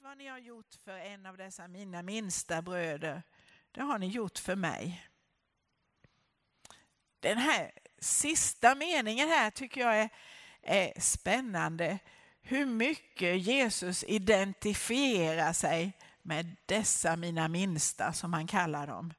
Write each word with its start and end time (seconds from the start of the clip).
Allt 0.00 0.08
vad 0.08 0.18
ni 0.18 0.26
har 0.26 0.38
gjort 0.38 0.74
för 0.84 0.98
en 0.98 1.26
av 1.26 1.36
dessa 1.36 1.68
mina 1.68 2.02
minsta 2.02 2.62
bröder, 2.62 3.22
det 3.72 3.80
har 3.80 3.98
ni 3.98 4.06
gjort 4.06 4.38
för 4.38 4.56
mig. 4.56 5.06
Den 7.20 7.38
här 7.38 7.72
sista 7.98 8.74
meningen 8.74 9.28
här 9.28 9.50
tycker 9.50 9.80
jag 9.80 10.00
är, 10.00 10.10
är 10.62 11.00
spännande. 11.00 11.98
Hur 12.40 12.66
mycket 12.66 13.40
Jesus 13.40 14.04
identifierar 14.04 15.52
sig 15.52 15.92
med 16.22 16.56
dessa 16.66 17.16
mina 17.16 17.48
minsta 17.48 18.12
som 18.12 18.32
han 18.32 18.46
kallar 18.46 18.86
dem. 18.86 19.14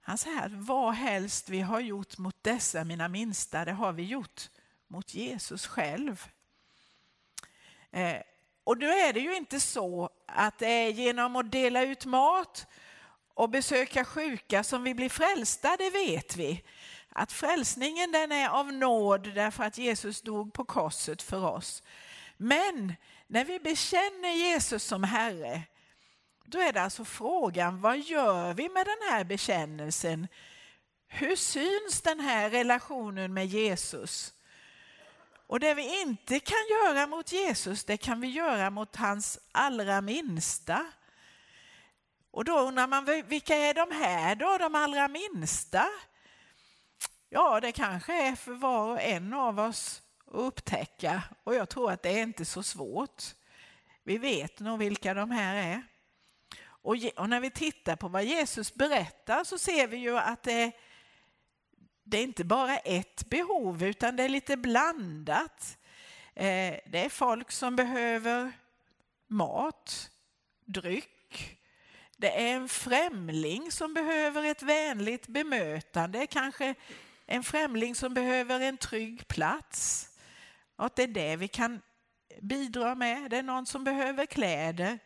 Han 0.00 0.18
säger 0.18 0.42
att 0.42 0.52
vad 0.52 0.94
helst 0.94 1.48
vi 1.48 1.60
har 1.60 1.80
gjort 1.80 2.18
mot 2.18 2.42
dessa 2.42 2.84
mina 2.84 3.08
minsta, 3.08 3.64
det 3.64 3.72
har 3.72 3.92
vi 3.92 4.02
gjort 4.02 4.50
mot 4.86 5.14
Jesus 5.14 5.66
själv. 5.66 6.28
Eh, 7.90 8.22
och 8.70 8.76
då 8.78 8.86
är 8.86 9.12
det 9.12 9.20
ju 9.20 9.36
inte 9.36 9.60
så 9.60 10.10
att 10.26 10.58
det 10.58 10.66
är 10.66 10.90
genom 10.90 11.36
att 11.36 11.52
dela 11.52 11.82
ut 11.82 12.04
mat 12.04 12.66
och 13.34 13.50
besöka 13.50 14.04
sjuka 14.04 14.64
som 14.64 14.84
vi 14.84 14.94
blir 14.94 15.08
frälsta, 15.08 15.76
det 15.76 15.90
vet 15.90 16.36
vi. 16.36 16.64
Att 17.08 17.32
frälsningen 17.32 18.12
den 18.12 18.32
är 18.32 18.48
av 18.48 18.72
nåd 18.72 19.34
därför 19.34 19.64
att 19.64 19.78
Jesus 19.78 20.22
dog 20.22 20.52
på 20.52 20.64
korset 20.64 21.22
för 21.22 21.44
oss. 21.44 21.82
Men 22.36 22.94
när 23.26 23.44
vi 23.44 23.60
bekänner 23.60 24.32
Jesus 24.32 24.84
som 24.84 25.04
Herre, 25.04 25.62
då 26.44 26.60
är 26.60 26.72
det 26.72 26.82
alltså 26.82 27.04
frågan, 27.04 27.80
vad 27.80 27.98
gör 27.98 28.54
vi 28.54 28.68
med 28.68 28.86
den 28.86 29.10
här 29.10 29.24
bekännelsen? 29.24 30.28
Hur 31.08 31.36
syns 31.36 32.02
den 32.02 32.20
här 32.20 32.50
relationen 32.50 33.34
med 33.34 33.46
Jesus? 33.46 34.34
Och 35.50 35.60
det 35.60 35.74
vi 35.74 36.00
inte 36.00 36.40
kan 36.40 36.66
göra 36.70 37.06
mot 37.06 37.32
Jesus, 37.32 37.84
det 37.84 37.96
kan 37.96 38.20
vi 38.20 38.28
göra 38.28 38.70
mot 38.70 38.96
hans 38.96 39.38
allra 39.52 40.00
minsta. 40.00 40.86
Och 42.30 42.44
då 42.44 42.58
undrar 42.58 42.86
man, 42.86 43.04
vilka 43.26 43.56
är 43.56 43.74
de 43.74 43.90
här 43.90 44.34
då, 44.34 44.58
de 44.58 44.74
allra 44.74 45.08
minsta? 45.08 45.86
Ja, 47.28 47.60
det 47.60 47.72
kanske 47.72 48.28
är 48.28 48.36
för 48.36 48.52
var 48.52 48.88
och 48.88 49.00
en 49.00 49.32
av 49.32 49.60
oss 49.60 50.02
att 50.26 50.34
upptäcka 50.34 51.22
och 51.44 51.54
jag 51.54 51.68
tror 51.68 51.90
att 51.90 52.02
det 52.02 52.18
är 52.18 52.22
inte 52.22 52.44
så 52.44 52.62
svårt. 52.62 53.22
Vi 54.04 54.18
vet 54.18 54.60
nog 54.60 54.78
vilka 54.78 55.14
de 55.14 55.30
här 55.30 55.54
är. 55.54 55.82
Och, 56.62 56.96
när 57.28 57.40
vi 57.40 57.50
tittar 57.50 57.96
på 57.96 58.08
vad 58.08 58.24
Jesus 58.24 58.74
berättar 58.74 59.44
så 59.44 59.58
ser 59.58 59.86
vi 59.86 59.96
ju 59.96 60.18
att 60.18 60.42
det, 60.42 60.72
det 62.10 62.18
är 62.18 62.22
inte 62.22 62.44
bara 62.44 62.76
ett 62.78 63.28
behov 63.28 63.82
utan 63.82 64.16
det 64.16 64.22
är 64.22 64.28
lite 64.28 64.56
blandat. 64.56 65.78
Eh, 66.34 66.74
det 66.86 67.04
är 67.04 67.08
folk 67.08 67.50
som 67.50 67.76
behöver 67.76 68.52
mat, 69.26 70.10
dryck. 70.64 71.58
Det 72.16 72.42
är 72.42 72.54
en 72.54 72.68
främling 72.68 73.72
som 73.72 73.94
behöver 73.94 74.44
ett 74.44 74.62
vänligt 74.62 75.26
bemötande, 75.26 76.26
kanske 76.26 76.74
en 77.26 77.42
främling 77.42 77.94
som 77.94 78.14
behöver 78.14 78.60
en 78.60 78.76
trygg 78.76 79.28
plats. 79.28 80.08
Och 80.76 80.90
det 80.96 81.02
är 81.02 81.08
det 81.08 81.36
vi 81.36 81.48
kan 81.48 81.80
bidra 82.40 82.94
med. 82.94 83.30
Det 83.30 83.36
är 83.36 83.42
någon 83.42 83.66
som 83.66 83.84
behöver 83.84 84.26
kläder. 84.26 84.98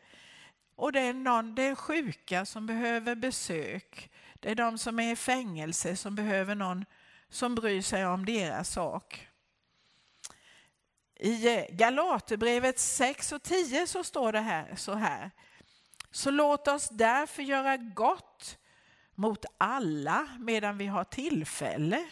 Och 0.77 0.93
det 0.93 1.01
är, 1.01 1.15
någon, 1.15 1.55
det 1.55 1.63
är 1.63 1.75
sjuka 1.75 2.47
som 2.47 2.67
behöver 2.67 3.15
besök. 3.15 4.11
Det 4.45 4.51
är 4.51 4.55
de 4.55 4.79
som 4.79 4.99
är 4.99 5.13
i 5.13 5.17
fängelse 5.17 5.97
som 5.97 6.15
behöver 6.15 6.55
någon 6.55 6.85
som 7.29 7.55
bryr 7.55 7.83
sig 7.83 8.07
om 8.07 8.25
deras 8.25 8.71
sak. 8.71 9.29
I 11.15 11.57
eh, 11.57 11.65
Galaterbrevet 11.71 12.79
6 12.79 13.33
och 13.33 13.43
10 13.43 13.87
så 13.87 14.05
står 14.05 14.33
det 14.33 14.41
här 14.41 14.77
så 14.77 14.95
här. 14.95 15.31
Så 16.11 16.31
låt 16.31 16.69
oss 16.69 16.89
därför 16.89 17.43
göra 17.43 17.77
gott 17.77 18.59
mot 19.15 19.45
alla 19.59 20.29
medan 20.39 20.79
vi 20.79 20.87
har 20.87 21.05
tillfälle, 21.05 22.09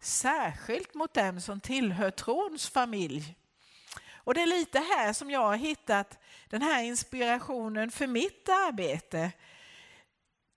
särskilt 0.00 0.94
mot 0.94 1.14
dem 1.14 1.40
som 1.40 1.60
tillhör 1.60 2.10
trons 2.10 2.68
familj. 2.68 3.36
Och 4.14 4.34
det 4.34 4.42
är 4.42 4.46
lite 4.46 4.78
här 4.78 5.12
som 5.12 5.30
jag 5.30 5.40
har 5.40 5.56
hittat 5.56 6.18
den 6.48 6.62
här 6.62 6.82
inspirationen 6.82 7.90
för 7.90 8.06
mitt 8.06 8.48
arbete. 8.48 9.32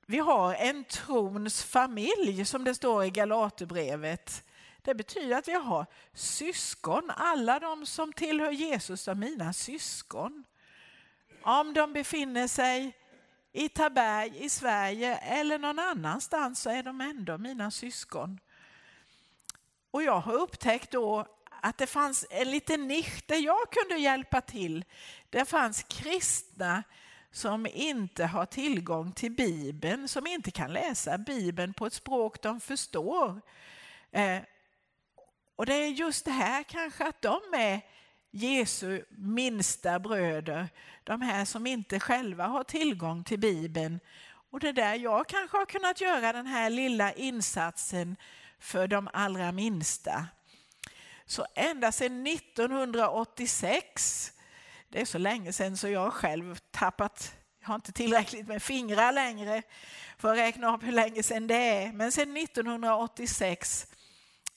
Vi 0.09 0.17
har 0.17 0.53
en 0.53 0.83
trons 0.83 1.63
familj 1.63 2.45
som 2.45 2.63
det 2.63 2.75
står 2.75 3.03
i 3.03 3.09
Galaterbrevet. 3.09 4.43
Det 4.81 4.95
betyder 4.95 5.37
att 5.37 5.47
vi 5.47 5.53
har 5.53 5.85
syskon, 6.13 7.11
alla 7.15 7.59
de 7.59 7.85
som 7.85 8.13
tillhör 8.13 8.51
Jesus 8.51 9.07
är 9.07 9.15
mina 9.15 9.53
syskon. 9.53 10.43
Om 11.43 11.73
de 11.73 11.93
befinner 11.93 12.47
sig 12.47 12.97
i 13.51 13.69
Taberg 13.69 14.45
i 14.45 14.49
Sverige 14.49 15.15
eller 15.15 15.59
någon 15.59 15.79
annanstans 15.79 16.61
så 16.61 16.69
är 16.69 16.83
de 16.83 17.01
ändå 17.01 17.37
mina 17.37 17.71
syskon. 17.71 18.39
Och 19.91 20.03
jag 20.03 20.19
har 20.19 20.33
upptäckt 20.33 20.91
då 20.91 21.25
att 21.61 21.77
det 21.77 21.87
fanns 21.87 22.25
en 22.29 22.51
liten 22.51 22.87
nisch 22.87 23.23
där 23.27 23.37
jag 23.37 23.71
kunde 23.71 24.01
hjälpa 24.01 24.41
till. 24.41 24.85
Det 25.29 25.45
fanns 25.45 25.83
kristna 25.83 26.83
som 27.31 27.67
inte 27.73 28.25
har 28.25 28.45
tillgång 28.45 29.11
till 29.11 29.31
Bibeln, 29.31 30.07
som 30.07 30.27
inte 30.27 30.51
kan 30.51 30.73
läsa 30.73 31.17
Bibeln 31.17 31.73
på 31.73 31.85
ett 31.85 31.93
språk 31.93 32.41
de 32.41 32.59
förstår. 32.59 33.41
Eh, 34.11 34.39
och 35.55 35.65
det 35.65 35.73
är 35.73 35.87
just 35.87 36.25
det 36.25 36.31
här 36.31 36.63
kanske 36.63 37.07
att 37.07 37.21
de 37.21 37.41
är 37.53 37.81
Jesu 38.31 39.03
minsta 39.09 39.99
bröder, 39.99 40.69
de 41.03 41.21
här 41.21 41.45
som 41.45 41.67
inte 41.67 41.99
själva 41.99 42.47
har 42.47 42.63
tillgång 42.63 43.23
till 43.23 43.39
Bibeln. 43.39 43.99
Och 44.51 44.59
det 44.59 44.69
är 44.69 44.73
där 44.73 44.95
jag 44.95 45.27
kanske 45.27 45.57
har 45.57 45.65
kunnat 45.65 46.01
göra 46.01 46.33
den 46.33 46.47
här 46.47 46.69
lilla 46.69 47.13
insatsen 47.13 48.15
för 48.59 48.87
de 48.87 49.09
allra 49.13 49.51
minsta. 49.51 50.27
Så 51.25 51.45
ända 51.55 51.91
sedan 51.91 52.27
1986, 52.27 54.31
det 54.89 55.01
är 55.01 55.05
så 55.05 55.17
länge 55.17 55.53
sedan 55.53 55.77
så 55.77 55.87
jag 55.87 56.13
själv 56.13 56.59
tappat, 56.71 57.35
jag 57.61 57.67
har 57.67 57.75
inte 57.75 57.91
tillräckligt 57.91 58.47
med 58.47 58.63
fingrar 58.63 59.11
längre 59.11 59.61
för 60.17 60.31
att 60.31 60.37
räkna 60.37 60.75
upp 60.75 60.83
hur 60.83 60.91
länge 60.91 61.23
sedan 61.23 61.47
det 61.47 61.55
är, 61.55 61.91
men 61.91 62.11
sedan 62.11 62.37
1986 62.37 63.87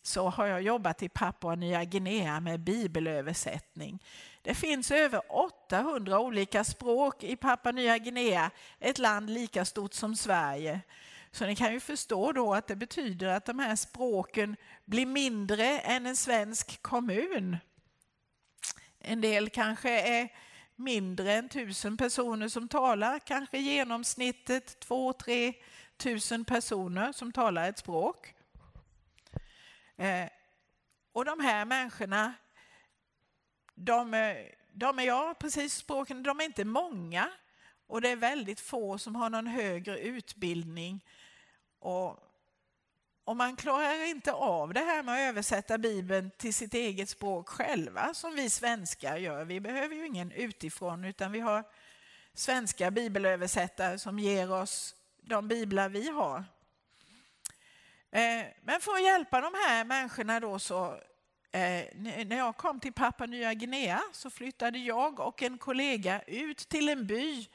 så 0.02 0.28
har 0.28 0.46
jag 0.46 0.62
jobbat 0.62 1.02
i 1.02 1.08
Papua 1.08 1.54
Nya 1.54 1.84
Guinea 1.84 2.40
med 2.40 2.60
bibelöversättning. 2.60 4.02
Det 4.42 4.54
finns 4.54 4.90
över 4.90 5.20
800 5.28 6.18
olika 6.20 6.64
språk 6.64 7.24
i 7.24 7.36
Papua 7.36 7.72
Nya 7.72 7.98
Guinea, 7.98 8.50
ett 8.78 8.98
land 8.98 9.30
lika 9.30 9.64
stort 9.64 9.94
som 9.94 10.16
Sverige. 10.16 10.80
Så 11.30 11.46
ni 11.46 11.56
kan 11.56 11.72
ju 11.72 11.80
förstå 11.80 12.32
då 12.32 12.54
att 12.54 12.66
det 12.66 12.76
betyder 12.76 13.26
att 13.26 13.44
de 13.44 13.58
här 13.58 13.76
språken 13.76 14.56
blir 14.84 15.06
mindre 15.06 15.78
än 15.78 16.06
en 16.06 16.16
svensk 16.16 16.82
kommun. 16.82 17.56
En 19.04 19.20
del 19.20 19.50
kanske 19.50 20.00
är 20.00 20.28
mindre 20.76 21.32
än 21.32 21.48
tusen 21.48 21.96
personer 21.96 22.48
som 22.48 22.68
talar, 22.68 23.18
kanske 23.18 23.58
genomsnittet 23.58 24.80
två, 24.80 25.12
tre 25.12 25.52
tusen 25.96 26.44
personer 26.44 27.12
som 27.12 27.32
talar 27.32 27.68
ett 27.68 27.78
språk. 27.78 28.34
Eh, 29.96 30.28
och 31.12 31.24
de 31.24 31.40
här 31.40 31.64
människorna, 31.64 32.34
de, 33.74 34.10
de 34.72 34.98
är, 34.98 35.04
ja 35.04 35.34
precis 35.38 35.74
språken, 35.74 36.22
de 36.22 36.40
är 36.40 36.44
inte 36.44 36.64
många 36.64 37.30
och 37.86 38.00
det 38.00 38.08
är 38.08 38.16
väldigt 38.16 38.60
få 38.60 38.98
som 38.98 39.16
har 39.16 39.30
någon 39.30 39.46
högre 39.46 39.98
utbildning. 39.98 41.04
Och, 41.78 42.18
och 43.24 43.36
man 43.36 43.56
klarar 43.56 44.04
inte 44.04 44.32
av 44.32 44.74
det 44.74 44.80
här 44.80 45.02
med 45.02 45.14
att 45.14 45.28
översätta 45.30 45.78
Bibeln 45.78 46.30
till 46.36 46.54
sitt 46.54 46.74
eget 46.74 47.08
språk 47.08 47.48
själva 47.48 48.14
som 48.14 48.34
vi 48.34 48.50
svenskar 48.50 49.16
gör. 49.16 49.44
Vi 49.44 49.60
behöver 49.60 49.94
ju 49.94 50.06
ingen 50.06 50.32
utifrån 50.32 51.04
utan 51.04 51.32
vi 51.32 51.40
har 51.40 51.64
svenska 52.34 52.90
bibelöversättare 52.90 53.98
som 53.98 54.18
ger 54.18 54.52
oss 54.52 54.94
de 55.22 55.48
biblar 55.48 55.88
vi 55.88 56.08
har. 56.10 56.44
Eh, 58.10 58.46
men 58.62 58.80
för 58.80 58.92
att 58.92 59.04
hjälpa 59.04 59.40
de 59.40 59.54
här 59.54 59.84
människorna 59.84 60.40
då 60.40 60.58
så 60.58 60.92
eh, 61.52 61.84
när 61.94 62.36
jag 62.36 62.56
kom 62.56 62.80
till 62.80 62.92
Papua 62.92 63.26
Nya 63.26 63.54
Guinea 63.54 64.02
så 64.12 64.30
flyttade 64.30 64.78
jag 64.78 65.20
och 65.20 65.42
en 65.42 65.58
kollega 65.58 66.22
ut 66.22 66.58
till 66.58 66.88
en 66.88 67.06
by 67.06 67.48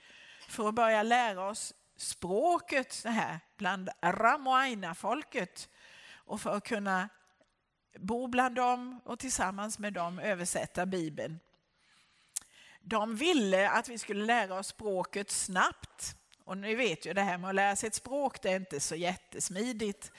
för 0.49 0.69
att 0.69 0.75
börja 0.75 1.03
lära 1.03 1.49
oss 1.49 1.73
språket 1.97 2.93
så 2.93 3.09
här, 3.09 3.39
bland 3.57 3.89
Ramoaina-folket 4.01 5.69
och 6.15 6.41
för 6.41 6.55
att 6.55 6.67
kunna 6.67 7.09
bo 7.99 8.27
bland 8.27 8.55
dem 8.55 9.01
och 9.05 9.19
tillsammans 9.19 9.79
med 9.79 9.93
dem 9.93 10.19
översätta 10.19 10.85
Bibeln. 10.85 11.39
De 12.81 13.15
ville 13.15 13.69
att 13.69 13.89
vi 13.89 13.97
skulle 13.97 14.25
lära 14.25 14.59
oss 14.59 14.67
språket 14.67 15.31
snabbt. 15.31 16.15
Och 16.43 16.57
ni 16.57 16.75
vet 16.75 17.05
ju 17.05 17.13
det 17.13 17.21
här 17.21 17.37
med 17.37 17.49
att 17.49 17.55
lära 17.55 17.75
sig 17.75 17.87
ett 17.87 17.95
språk, 17.95 18.41
det 18.41 18.49
är 18.49 18.55
inte 18.55 18.79
så 18.79 18.95
jättesmidigt. 18.95 20.11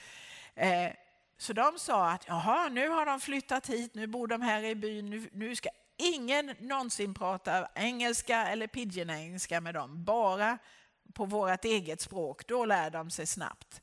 Eh, 0.55 0.91
så 1.37 1.53
de 1.53 1.79
sa 1.79 2.09
att 2.09 2.27
jaha, 2.27 2.69
nu 2.69 2.89
har 2.89 3.05
de 3.05 3.19
flyttat 3.19 3.69
hit, 3.69 3.95
nu 3.95 4.07
bor 4.07 4.27
de 4.27 4.41
här 4.41 4.63
i 4.63 4.75
byn, 4.75 5.09
nu, 5.09 5.29
nu 5.31 5.55
ska 5.55 5.69
ingen 5.97 6.55
någonsin 6.59 7.13
prata 7.13 7.67
engelska 7.75 8.47
eller 8.47 8.67
pidgin-engelska 8.67 9.61
med 9.61 9.73
dem, 9.73 10.03
bara 10.03 10.57
på 11.13 11.25
vårt 11.25 11.65
eget 11.65 12.01
språk. 12.01 12.47
Då 12.47 12.65
lär 12.65 12.89
de 12.89 13.09
sig 13.09 13.25
snabbt. 13.25 13.81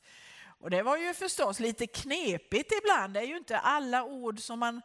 Och 0.59 0.69
det 0.69 0.83
var 0.83 0.97
ju 0.97 1.13
förstås 1.13 1.59
lite 1.59 1.87
knepigt 1.87 2.71
ibland. 2.81 3.13
Det 3.13 3.19
är 3.19 3.25
ju 3.25 3.37
inte 3.37 3.59
alla 3.59 4.03
ord 4.03 4.39
som 4.39 4.59
man 4.59 4.81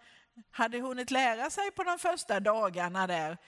hade 0.50 0.80
hunnit 0.80 1.10
lära 1.10 1.50
sig 1.50 1.70
på 1.70 1.82
de 1.82 1.98
första 1.98 2.40
dagarna 2.40 3.06
där. 3.06 3.38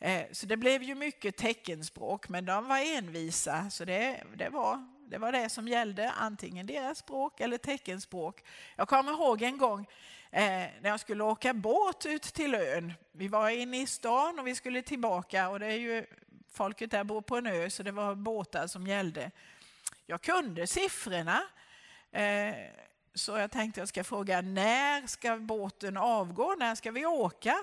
Eh, 0.00 0.22
så 0.32 0.46
det 0.46 0.56
blev 0.56 0.82
ju 0.82 0.94
mycket 0.94 1.36
teckenspråk, 1.36 2.28
men 2.28 2.44
de 2.44 2.68
var 2.68 2.96
envisa. 2.96 3.70
Så 3.70 3.84
det, 3.84 4.22
det, 4.36 4.48
var, 4.48 4.88
det 5.10 5.18
var 5.18 5.32
det 5.32 5.48
som 5.48 5.68
gällde, 5.68 6.10
antingen 6.10 6.66
deras 6.66 6.98
språk 6.98 7.40
eller 7.40 7.58
teckenspråk. 7.58 8.44
Jag 8.76 8.88
kommer 8.88 9.12
ihåg 9.12 9.42
en 9.42 9.58
gång 9.58 9.86
eh, 10.30 10.42
när 10.80 10.88
jag 10.88 11.00
skulle 11.00 11.24
åka 11.24 11.54
båt 11.54 12.06
ut 12.06 12.22
till 12.22 12.54
ön. 12.54 12.92
Vi 13.12 13.28
var 13.28 13.50
inne 13.50 13.82
i 13.82 13.86
stan 13.86 14.38
och 14.38 14.46
vi 14.46 14.54
skulle 14.54 14.82
tillbaka 14.82 15.48
och 15.48 15.60
det 15.60 15.66
är 15.66 15.78
ju, 15.78 16.06
folket 16.58 16.90
där 16.90 17.04
bor 17.04 17.20
på 17.20 17.36
en 17.36 17.46
ö 17.46 17.70
så 17.70 17.82
det 17.82 17.92
var 17.92 18.14
båtar 18.14 18.66
som 18.66 18.86
gällde. 18.86 19.30
Jag 20.06 20.22
kunde 20.22 20.66
siffrorna. 20.66 21.42
Eh, 22.10 22.54
så 23.14 23.38
jag 23.38 23.50
tänkte 23.50 23.80
jag 23.80 23.88
ska 23.88 24.04
fråga 24.04 24.40
när 24.40 25.06
ska 25.06 25.36
båten 25.36 25.96
avgå? 25.96 26.54
När 26.58 26.74
ska 26.74 26.90
vi 26.90 27.06
åka? 27.06 27.56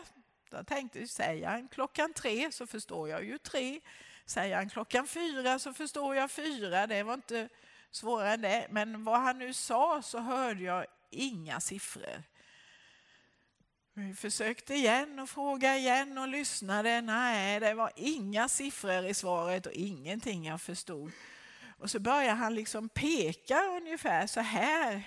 Jag 0.50 0.68
tänkte, 0.68 1.08
säger 1.08 1.48
han 1.48 1.68
klockan 1.68 2.14
tre 2.14 2.52
så 2.52 2.68
förstår 2.68 3.10
jag 3.10 3.24
ju 3.24 3.38
tre. 3.38 3.82
Säger 4.26 4.56
han 4.56 4.70
klockan 4.70 5.08
fyra 5.08 5.60
så 5.60 5.74
förstår 5.74 6.16
jag 6.16 6.32
fyra. 6.32 6.88
Det 6.88 7.04
var 7.04 7.14
inte 7.14 7.50
svårare 7.92 8.34
än 8.34 8.42
det. 8.42 8.68
Men 8.70 9.04
vad 9.04 9.20
han 9.20 9.40
nu 9.40 9.54
sa 9.54 10.02
så 10.02 10.20
hörde 10.20 10.64
jag 10.64 10.86
inga 11.10 11.60
siffror. 11.60 12.24
Vi 13.98 14.14
försökte 14.14 14.74
igen 14.74 15.20
och 15.20 15.30
frågade 15.30 15.78
igen 15.78 16.18
och 16.18 16.28
lyssnade. 16.28 17.02
Nej, 17.02 17.60
det 17.60 17.74
var 17.74 17.92
inga 17.96 18.48
siffror 18.48 19.06
i 19.06 19.14
svaret 19.14 19.66
och 19.66 19.72
ingenting 19.72 20.46
jag 20.46 20.62
förstod. 20.62 21.12
Och 21.78 21.92
så 21.92 22.00
började 22.00 22.34
han 22.34 22.56
liksom 22.56 22.90
peka 22.90 23.64
ungefär 23.64 24.28
så 24.28 24.40
här. 24.40 25.04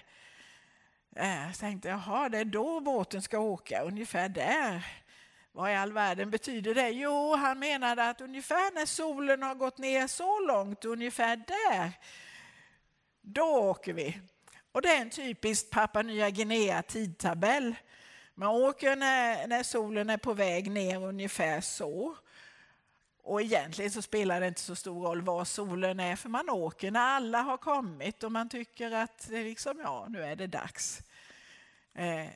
Eh, 1.16 1.46
jag 1.46 1.58
tänkte, 1.58 1.88
jaha, 1.88 2.28
det 2.28 2.38
är 2.38 2.44
då 2.44 2.80
båten 2.80 3.22
ska 3.22 3.38
åka, 3.38 3.82
ungefär 3.82 4.28
där. 4.28 4.86
Vad 5.52 5.70
i 5.70 5.74
all 5.74 5.92
världen 5.92 6.30
betyder 6.30 6.74
det? 6.74 6.90
Jo, 6.90 7.34
han 7.34 7.58
menade 7.58 8.08
att 8.08 8.20
ungefär 8.20 8.74
när 8.74 8.86
solen 8.86 9.42
har 9.42 9.54
gått 9.54 9.78
ner 9.78 10.06
så 10.06 10.40
långt, 10.40 10.84
ungefär 10.84 11.36
där, 11.36 11.92
då 13.22 13.44
åker 13.44 13.92
vi. 13.92 14.20
Och 14.72 14.82
det 14.82 14.88
är 14.88 15.00
en 15.00 15.10
typisk 15.10 15.70
Papua 15.70 16.02
Nya 16.02 16.30
Guinea 16.30 16.82
tidtabell. 16.82 17.74
Man 18.38 18.48
åker 18.48 18.96
när, 18.96 19.46
när 19.46 19.62
solen 19.62 20.10
är 20.10 20.16
på 20.16 20.34
väg 20.34 20.70
ner 20.70 21.04
ungefär 21.04 21.60
så. 21.60 22.16
Och 23.22 23.42
egentligen 23.42 23.90
så 23.90 24.02
spelar 24.02 24.40
det 24.40 24.46
inte 24.46 24.60
så 24.60 24.76
stor 24.76 25.06
roll 25.06 25.22
var 25.22 25.44
solen 25.44 26.00
är 26.00 26.16
för 26.16 26.28
man 26.28 26.50
åker 26.50 26.90
när 26.90 27.00
alla 27.00 27.42
har 27.42 27.56
kommit 27.56 28.22
och 28.22 28.32
man 28.32 28.48
tycker 28.48 28.90
att 28.90 29.28
det 29.30 29.42
liksom, 29.42 29.78
ja, 29.78 30.06
nu 30.08 30.22
är 30.22 30.36
det 30.36 30.46
dags. 30.46 31.02
Eh, 31.94 32.26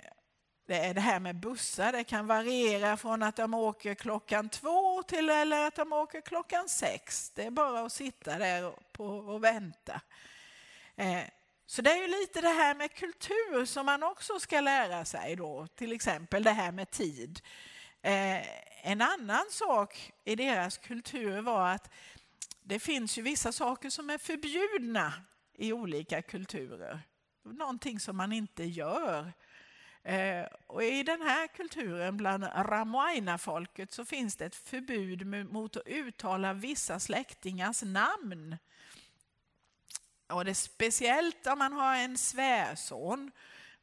det 0.67 0.79
är 0.79 0.95
det 0.95 1.01
här 1.01 1.21
med 1.21 1.37
bussar, 1.37 1.93
det 1.93 2.05
kan 2.05 2.27
variera 2.27 2.97
från 2.97 3.23
att 3.23 3.37
de 3.37 3.55
åker 3.55 3.95
klockan 3.95 4.49
två 4.49 5.03
till 5.03 5.31
eller 5.31 5.67
att 5.67 5.75
de 5.75 5.93
åker 5.93 6.21
klockan 6.21 6.69
sex. 6.69 7.31
Det 7.31 7.45
är 7.45 7.51
bara 7.51 7.81
att 7.81 7.93
sitta 7.93 8.39
där 8.39 8.73
och 9.01 9.45
vänta. 9.45 10.01
Eh, 10.97 11.23
så 11.67 11.83
det 11.83 11.91
är 11.91 12.03
ju 12.03 12.09
lite 12.09 12.41
det 12.41 12.49
här 12.49 12.75
med 12.75 12.95
kultur 12.95 13.65
som 13.65 13.87
man 13.87 14.03
också 14.03 14.41
ska 14.41 14.61
lära 14.61 15.05
sig 15.05 15.37
då, 15.37 15.67
till 15.67 15.93
exempel 15.93 16.43
det 16.43 16.51
här 16.51 16.73
med 16.73 16.91
tid. 16.91 17.41
Eh, 18.03 18.43
en 18.83 19.01
annan 19.01 19.45
sak 19.51 20.13
i 20.25 20.37
deras 20.37 20.79
kultur 20.79 21.41
var 21.41 21.69
att 21.69 21.91
det 22.63 22.79
finns 22.79 23.19
ju 23.19 23.23
vissa 23.23 23.53
saker 23.53 23.91
som 23.91 24.11
är 24.11 24.19
förbjudna 24.19 25.13
i 25.55 25.73
olika 25.73 26.23
kulturer. 26.23 27.01
Någonting 27.45 28.01
som 28.01 28.17
man 28.17 28.33
inte 28.33 28.65
gör. 28.65 29.33
Eh, 30.03 30.47
och 30.67 30.85
I 30.85 31.03
den 31.03 31.23
här 31.23 31.47
kulturen, 31.47 32.17
bland 32.17 32.45
Ramoaina-folket, 32.45 33.93
så 33.93 34.05
finns 34.05 34.37
det 34.37 34.45
ett 34.45 34.57
förbud 34.57 35.27
mot 35.27 35.77
att 35.77 35.87
uttala 35.87 36.53
vissa 36.53 37.01
släktingars 37.01 37.83
namn. 37.83 38.57
Och 40.33 40.45
det 40.45 40.51
är 40.51 40.55
speciellt 40.55 41.47
om 41.47 41.59
man 41.59 41.73
har 41.73 41.97
en 41.97 42.19
svärson 42.19 43.31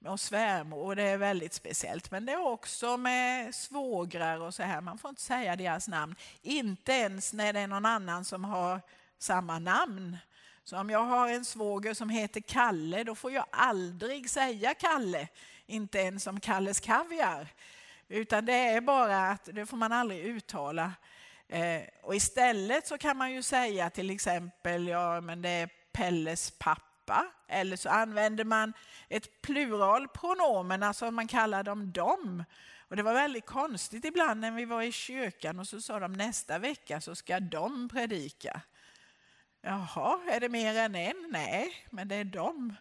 och 0.06 0.20
svärmor, 0.20 0.96
det 0.96 1.04
är 1.04 1.18
väldigt 1.18 1.54
speciellt. 1.54 2.12
Men 2.12 2.26
det 2.26 2.32
är 2.32 2.48
också 2.48 2.98
med 2.98 3.56
svågrar 3.56 4.40
och 4.40 4.54
så 4.54 4.64
här, 4.64 4.82
man 4.82 4.98
får 4.98 5.10
inte 5.10 5.22
säga 5.22 5.56
deras 5.56 5.88
namn. 5.88 6.16
Inte 6.42 6.92
ens 6.92 7.34
när 7.34 7.54
det 7.54 7.60
är 7.60 7.68
någon 7.68 7.86
annan 7.86 8.26
som 8.26 8.44
har 8.44 8.82
samma 9.18 9.60
namn. 9.60 10.18
Så 10.64 10.78
om 10.78 10.90
jag 10.90 11.04
har 11.04 11.30
en 11.30 11.46
svåger 11.46 11.94
som 11.94 12.10
heter 12.10 12.42
Kalle, 12.42 13.04
då 13.04 13.16
får 13.16 13.32
jag 13.32 13.46
aldrig 13.52 14.30
säga 14.30 14.74
Kalle 14.74 15.28
inte 15.66 16.00
ens 16.00 16.24
som 16.24 16.40
Kalles 16.40 16.80
Kaviar. 16.80 17.48
Utan 18.08 18.46
det 18.46 18.54
är 18.54 18.82
bara 18.82 19.30
att 19.30 19.50
det 19.54 19.66
får 19.66 19.78
man 19.78 19.92
aldrig 19.92 20.26
uttala. 20.26 20.94
Eh, 21.48 21.82
och 22.02 22.16
istället 22.16 22.88
så 22.88 22.98
kan 22.98 23.18
man 23.18 23.32
ju 23.32 23.44
säga 23.44 23.90
till 23.90 24.10
exempel, 24.10 24.88
ja 24.88 25.22
men 25.22 25.42
det 25.42 25.50
är 25.50 25.70
Pelles 26.00 26.52
pappa. 26.52 27.26
Eller 27.48 27.76
så 27.76 27.90
använder 27.90 28.44
man 28.44 28.74
ett 29.10 29.42
pluralpronomen, 29.42 30.84
alltså 30.84 31.12
man 31.12 31.28
kallar 31.28 31.64
dem 31.64 31.92
dem. 31.92 32.44
Och 32.88 32.96
det 32.96 33.04
var 33.04 33.14
väldigt 33.14 33.46
konstigt 33.46 34.06
ibland 34.06 34.40
när 34.40 34.52
vi 34.52 34.66
var 34.66 34.82
i 34.82 34.92
kyrkan 34.92 35.60
och 35.60 35.68
så 35.68 35.82
sa 35.82 36.00
de 36.00 36.14
nästa 36.14 36.60
vecka 36.60 37.02
så 37.02 37.16
ska 37.16 37.40
de 37.40 37.90
predika. 37.90 38.62
Jaha, 39.62 40.20
är 40.32 40.40
det 40.40 40.50
mer 40.50 40.78
än 40.78 40.96
en? 40.96 41.28
Nej, 41.30 41.74
men 41.90 42.08
det 42.08 42.16
är 42.16 42.24
dem. 42.24 42.76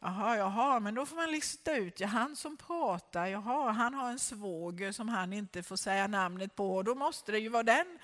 Jaha, 0.00 0.36
jaha, 0.36 0.80
men 0.80 0.94
då 0.94 1.06
får 1.06 1.16
man 1.16 1.30
lista 1.30 1.76
ut, 1.76 2.00
ja, 2.00 2.06
han 2.06 2.36
som 2.36 2.56
pratar, 2.56 3.26
jaha, 3.26 3.70
han 3.70 3.94
har 3.94 4.10
en 4.10 4.18
svåger 4.18 4.92
som 4.92 5.08
han 5.08 5.32
inte 5.32 5.62
får 5.62 5.76
säga 5.76 6.06
namnet 6.06 6.54
på, 6.54 6.76
och 6.76 6.84
då 6.84 6.94
måste 6.94 7.32
det 7.32 7.38
ju 7.38 7.48
vara 7.48 7.62
den 7.62 7.98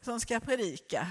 som 0.00 0.20
ska 0.20 0.40
predika. 0.40 1.06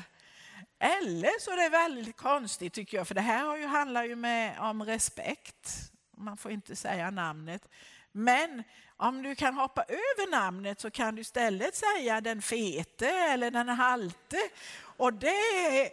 Eller 0.79 1.39
så 1.39 1.51
är 1.51 1.57
det 1.57 1.69
väldigt 1.69 2.17
konstigt 2.17 2.73
tycker 2.73 2.97
jag, 2.97 3.07
för 3.07 3.15
det 3.15 3.21
här 3.21 3.57
ju, 3.57 3.65
handlar 3.65 4.03
ju 4.03 4.15
med, 4.15 4.59
om 4.59 4.83
respekt. 4.83 5.91
Man 6.17 6.37
får 6.37 6.51
inte 6.51 6.75
säga 6.75 7.11
namnet. 7.11 7.67
Men 8.11 8.63
om 8.97 9.23
du 9.23 9.35
kan 9.35 9.53
hoppa 9.53 9.83
över 9.83 10.31
namnet 10.31 10.79
så 10.79 10.91
kan 10.91 11.15
du 11.15 11.21
istället 11.21 11.75
säga 11.75 12.21
den 12.21 12.41
fete 12.41 13.09
eller 13.09 13.51
den 13.51 13.69
halte. 13.69 14.37
Och 14.79 15.13
det 15.13 15.27
är 15.27 15.89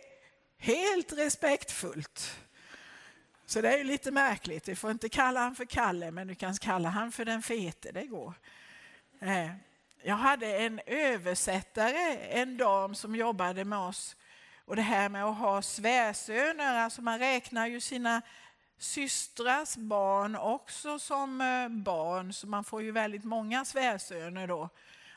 helt 0.58 1.12
respektfullt. 1.12 2.40
Så 3.46 3.60
det 3.60 3.72
är 3.72 3.78
ju 3.78 3.84
lite 3.84 4.10
märkligt. 4.10 4.64
Du 4.64 4.76
får 4.76 4.90
inte 4.90 5.08
kalla 5.08 5.40
han 5.40 5.54
för 5.54 5.64
Kalle, 5.64 6.10
men 6.10 6.26
du 6.26 6.34
kan 6.34 6.54
kalla 6.54 6.88
han 6.88 7.12
för 7.12 7.24
den 7.24 7.42
fete. 7.42 7.92
Det 7.92 8.06
går. 8.06 8.34
Eh, 9.20 9.50
jag 10.02 10.14
hade 10.14 10.56
en 10.56 10.80
översättare, 10.86 12.16
en 12.16 12.56
dam 12.56 12.94
som 12.94 13.16
jobbade 13.16 13.64
med 13.64 13.78
oss. 13.78 14.16
Och 14.72 14.76
det 14.76 14.82
här 14.82 15.08
med 15.08 15.24
att 15.24 15.38
ha 15.38 15.62
svärsöner, 15.62 16.78
alltså 16.78 17.02
man 17.02 17.18
räknar 17.18 17.66
ju 17.66 17.80
sina 17.80 18.22
systrars 18.78 19.76
barn 19.76 20.36
också 20.36 20.98
som 20.98 21.40
eh, 21.40 21.68
barn, 21.68 22.32
så 22.32 22.46
man 22.46 22.64
får 22.64 22.82
ju 22.82 22.90
väldigt 22.92 23.24
många 23.24 23.64
svärsöner 23.64 24.46
då. 24.46 24.68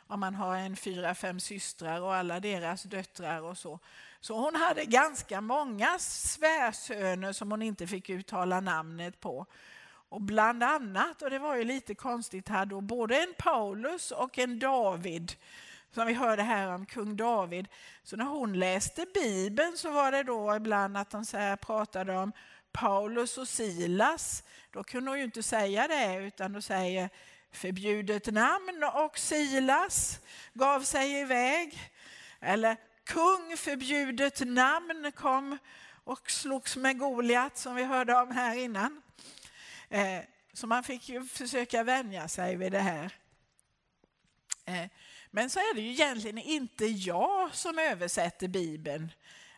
Om 0.07 0.19
man 0.19 0.35
har 0.35 0.57
en 0.57 0.75
fyra, 0.75 1.15
fem 1.15 1.39
systrar 1.39 2.01
och 2.01 2.15
alla 2.15 2.39
deras 2.39 2.83
döttrar 2.83 3.41
och 3.41 3.57
så. 3.57 3.79
Så 4.19 4.38
hon 4.38 4.55
hade 4.55 4.85
ganska 4.85 5.41
många 5.41 6.00
svärsöner 6.00 7.33
som 7.33 7.51
hon 7.51 7.62
inte 7.62 7.88
fick 7.88 8.09
uttala 8.09 8.59
namnet 8.59 9.19
på. 9.19 9.45
Och 10.09 10.21
bland 10.21 10.63
annat, 10.63 11.21
och 11.21 11.29
det 11.29 11.39
var 11.39 11.55
ju 11.55 11.63
lite 11.63 11.95
konstigt, 11.95 12.47
hade 12.47 12.75
hon 12.75 12.88
både 12.88 13.17
en 13.17 13.33
Paulus 13.38 14.12
och 14.12 14.39
en 14.39 14.59
David. 14.59 15.31
Som 15.95 16.07
vi 16.07 16.13
hörde 16.13 16.43
här 16.43 16.67
om 16.67 16.85
kung 16.85 17.15
David. 17.15 17.67
Så 18.03 18.15
när 18.15 18.25
hon 18.25 18.59
läste 18.59 19.05
Bibeln 19.13 19.77
så 19.77 19.91
var 19.91 20.11
det 20.11 20.23
då 20.23 20.55
ibland 20.55 20.97
att 20.97 21.09
de 21.09 21.25
så 21.25 21.57
pratade 21.61 22.17
om 22.17 22.31
Paulus 22.71 23.37
och 23.37 23.47
Silas. 23.47 24.43
Då 24.71 24.83
kunde 24.83 25.11
hon 25.11 25.17
ju 25.17 25.25
inte 25.25 25.43
säga 25.43 25.87
det 25.87 26.15
utan 26.15 26.53
då 26.53 26.61
säger 26.61 27.09
förbjudet 27.51 28.33
namn 28.33 28.83
och 28.93 29.17
Silas 29.17 30.19
gav 30.53 30.81
sig 30.81 31.19
iväg. 31.19 31.91
Eller 32.39 32.77
kung 33.03 33.57
förbjudet 33.57 34.39
namn 34.47 35.11
kom 35.15 35.57
och 36.03 36.31
slogs 36.31 36.77
med 36.77 36.99
Goliat 36.99 37.57
som 37.57 37.75
vi 37.75 37.83
hörde 37.83 38.15
om 38.15 38.31
här 38.31 38.55
innan. 38.55 39.01
Eh, 39.89 40.19
så 40.53 40.67
man 40.67 40.83
fick 40.83 41.09
ju 41.09 41.25
försöka 41.25 41.83
vänja 41.83 42.27
sig 42.27 42.55
vid 42.55 42.71
det 42.71 42.79
här. 42.79 43.11
Eh, 44.65 44.89
men 45.36 45.50
så 45.50 45.60
är 45.60 45.75
det 45.75 45.82
ju 45.82 45.92
egentligen 45.92 46.38
inte 46.38 46.86
jag 46.86 47.56
som 47.56 47.80
översätter 47.80 48.48
Bibeln. 48.48 49.12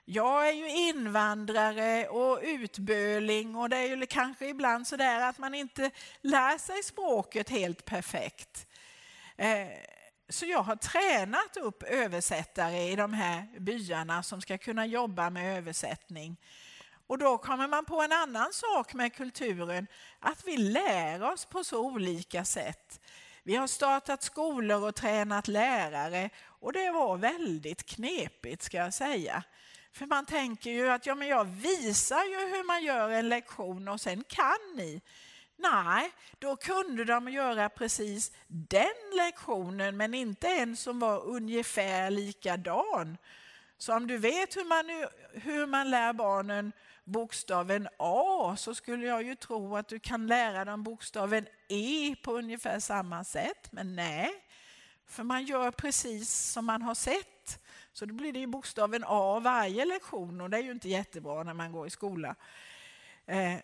Jag 0.06 0.50
är 0.50 0.54
ju 0.54 0.70
invandrare 0.70 2.08
och 2.08 2.40
utböling 2.44 3.56
och 3.56 3.70
det 3.70 3.78
är 3.78 3.96
ju 3.96 4.06
kanske 4.06 4.48
ibland 4.48 4.88
så 4.88 4.98
där 4.98 5.22
att 5.22 5.38
man 5.38 5.54
inte 5.54 5.92
lär 6.22 6.58
sig 6.58 6.84
språket 6.84 7.50
helt 7.50 7.86
perfekt. 7.86 8.68
Eh, 9.36 9.68
så 10.30 10.46
jag 10.46 10.64
har 10.64 10.76
tränat 10.76 11.58
upp 11.58 11.84
översättare 11.84 12.92
i 12.92 12.96
de 12.96 13.14
här 13.14 13.60
byarna 13.60 14.24
som 14.24 14.42
ska 14.42 14.58
kunna 14.58 14.86
jobba 14.86 15.30
med 15.30 15.58
översättning. 15.58 16.38
Och 17.08 17.18
då 17.18 17.38
kommer 17.38 17.68
man 17.68 17.86
på 17.86 18.02
en 18.02 18.12
annan 18.12 18.54
sak 18.54 18.94
med 18.94 19.14
kulturen, 19.14 19.88
att 20.20 20.44
vi 20.46 20.58
lär 20.58 21.24
oss 21.34 21.46
på 21.46 21.64
så 21.64 21.80
olika 21.80 22.46
sätt. 22.46 23.00
Vi 23.48 23.56
har 23.56 23.68
startat 23.68 24.24
skolor 24.24 24.84
och 24.84 24.96
tränat 24.96 25.48
lärare 25.48 26.30
och 26.46 26.74
det 26.74 26.92
var 26.92 27.18
väldigt 27.18 27.86
knepigt 27.86 28.64
ska 28.64 28.78
jag 28.78 28.94
säga. 28.94 29.44
För 29.92 30.06
man 30.06 30.26
tänker 30.26 30.70
ju 30.70 30.90
att 30.90 31.06
ja, 31.06 31.16
men 31.16 31.28
jag 31.28 31.46
visar 31.46 32.24
ju 32.24 32.40
hur 32.40 32.68
man 32.68 32.84
gör 32.84 33.10
en 33.10 33.30
lektion 33.30 33.88
och 33.88 34.02
sen 34.02 34.24
kan 34.28 34.76
ni. 34.76 35.02
Nej, 35.58 36.12
då 36.40 36.56
kunde 36.56 37.06
de 37.06 37.30
göra 37.30 37.70
precis 37.70 38.32
den 38.48 39.16
lektionen 39.18 39.98
men 39.98 40.14
inte 40.14 40.48
en 40.48 40.78
som 40.78 41.00
var 41.00 41.26
ungefär 41.26 42.12
likadan. 42.12 43.18
Så 43.78 43.94
om 43.96 44.08
du 44.08 44.18
vet 44.18 44.58
hur 44.58 44.66
man, 44.66 45.08
hur 45.34 45.66
man 45.66 45.90
lär 45.90 46.14
barnen 46.14 46.72
bokstaven 47.08 47.88
A 47.98 48.56
så 48.58 48.76
skulle 48.76 49.06
jag 49.06 49.24
ju 49.24 49.36
tro 49.36 49.76
att 49.76 49.88
du 49.88 50.00
kan 50.00 50.28
lära 50.28 50.66
dem 50.66 50.84
bokstaven 50.84 51.48
E 51.68 52.16
på 52.24 52.38
ungefär 52.38 52.80
samma 52.80 53.24
sätt. 53.24 53.72
Men 53.72 53.96
nej, 53.96 54.32
för 55.06 55.24
man 55.24 55.46
gör 55.46 55.72
precis 55.72 56.34
som 56.34 56.66
man 56.66 56.82
har 56.82 56.96
sett. 56.96 57.60
Så 57.94 58.06
då 58.06 58.14
blir 58.14 58.34
det 58.34 58.40
ju 58.40 58.48
bokstaven 58.48 59.04
A 59.08 59.40
varje 59.40 59.86
lektion 59.86 60.42
och 60.42 60.50
det 60.50 60.58
är 60.58 60.62
ju 60.62 60.72
inte 60.72 60.90
jättebra 60.90 61.44
när 61.44 61.54
man 61.54 61.72
går 61.72 61.88
i 61.88 61.90
skola. 61.90 62.36
Eh, 63.26 63.56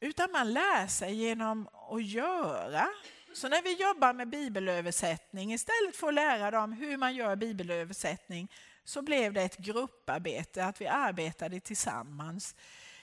utan 0.00 0.32
man 0.32 0.52
lär 0.52 0.86
sig 0.86 1.14
genom 1.14 1.68
att 1.90 2.04
göra. 2.04 2.88
Så 3.32 3.48
när 3.48 3.62
vi 3.62 3.82
jobbar 3.82 4.12
med 4.12 4.28
bibelöversättning, 4.28 5.52
istället 5.52 5.96
för 5.96 6.08
att 6.08 6.14
lära 6.14 6.50
dem 6.50 6.72
hur 6.72 6.96
man 6.96 7.14
gör 7.14 7.36
bibelöversättning, 7.36 8.52
så 8.88 9.02
blev 9.02 9.32
det 9.32 9.42
ett 9.42 9.56
grupparbete, 9.56 10.64
att 10.64 10.80
vi 10.80 10.86
arbetade 10.86 11.60
tillsammans. 11.60 12.54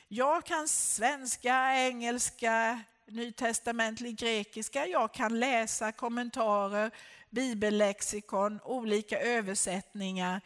Jag 0.07 0.45
kan 0.45 0.67
svenska, 0.67 1.73
engelska, 1.75 2.83
nytestamentlig 3.07 4.15
grekiska, 4.15 4.85
jag 4.85 5.13
kan 5.13 5.39
läsa 5.39 5.91
kommentarer, 5.91 6.91
bibellexikon, 7.29 8.59
olika 8.63 9.19
översättningar 9.19 10.41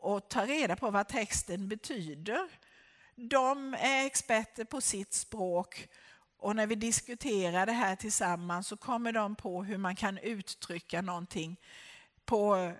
och 0.00 0.28
ta 0.28 0.46
reda 0.46 0.76
på 0.76 0.90
vad 0.90 1.08
texten 1.08 1.68
betyder. 1.68 2.48
De 3.14 3.74
är 3.74 4.06
experter 4.06 4.64
på 4.64 4.80
sitt 4.80 5.12
språk 5.12 5.88
och 6.38 6.56
när 6.56 6.66
vi 6.66 6.74
diskuterar 6.74 7.66
det 7.66 7.72
här 7.72 7.96
tillsammans 7.96 8.68
så 8.68 8.76
kommer 8.76 9.12
de 9.12 9.36
på 9.36 9.64
hur 9.64 9.78
man 9.78 9.96
kan 9.96 10.18
uttrycka 10.18 11.02
någonting 11.02 11.56
på, 12.24 12.72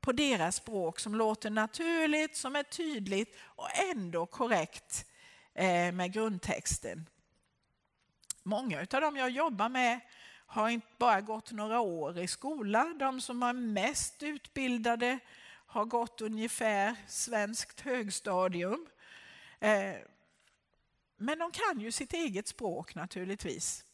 på 0.00 0.12
deras 0.12 0.56
språk 0.56 1.00
som 1.00 1.14
låter 1.14 1.50
naturligt, 1.50 2.36
som 2.36 2.56
är 2.56 2.62
tydligt 2.62 3.36
och 3.40 3.68
ändå 3.90 4.26
korrekt 4.26 5.06
eh, 5.54 5.92
med 5.92 6.12
grundtexten. 6.12 7.08
Många 8.42 8.80
av 8.80 9.00
dem 9.00 9.16
jag 9.16 9.30
jobbar 9.30 9.68
med 9.68 10.00
har 10.46 10.68
inte 10.68 10.86
bara 10.98 11.20
gått 11.20 11.52
några 11.52 11.80
år 11.80 12.18
i 12.18 12.28
skola. 12.28 12.94
De 12.98 13.20
som 13.20 13.42
är 13.42 13.52
mest 13.52 14.22
utbildade 14.22 15.18
har 15.66 15.84
gått 15.84 16.20
ungefär 16.20 16.96
svenskt 17.06 17.80
högstadium. 17.80 18.86
Eh, 19.60 19.94
men 21.16 21.38
de 21.38 21.52
kan 21.52 21.80
ju 21.80 21.92
sitt 21.92 22.12
eget 22.12 22.48
språk 22.48 22.94
naturligtvis. 22.94 23.84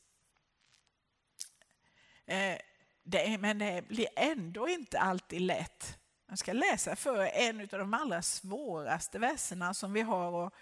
Eh, 2.27 2.59
det, 3.05 3.39
men 3.39 3.59
det 3.59 3.89
blir 3.89 4.07
ändå 4.17 4.69
inte 4.69 4.99
alltid 4.99 5.41
lätt. 5.41 5.99
Jag 6.29 6.39
ska 6.39 6.53
läsa 6.53 6.97
för 6.97 7.27
en 7.27 7.61
av 7.61 7.67
de 7.67 7.95
allra 7.95 8.23
svåraste 8.23 9.19
verserna 9.19 9.75
som 9.75 9.93
vi 9.93 10.01
har 10.01 10.47
att 10.47 10.53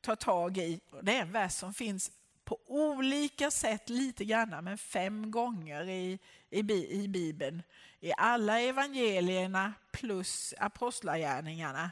ta 0.00 0.16
tag 0.16 0.58
i. 0.58 0.80
Det 1.02 1.16
är 1.16 1.20
en 1.20 1.32
vers 1.32 1.52
som 1.52 1.74
finns 1.74 2.10
på 2.44 2.58
olika 2.66 3.50
sätt 3.50 3.88
lite 3.88 4.24
grann, 4.24 4.64
men 4.64 4.78
fem 4.78 5.30
gånger 5.30 5.88
i, 5.88 6.18
i, 6.50 6.60
i 6.88 7.08
Bibeln. 7.08 7.62
I 8.00 8.12
alla 8.16 8.60
evangelierna 8.60 9.74
plus 9.92 10.54
apostlagärningarna. 10.58 11.90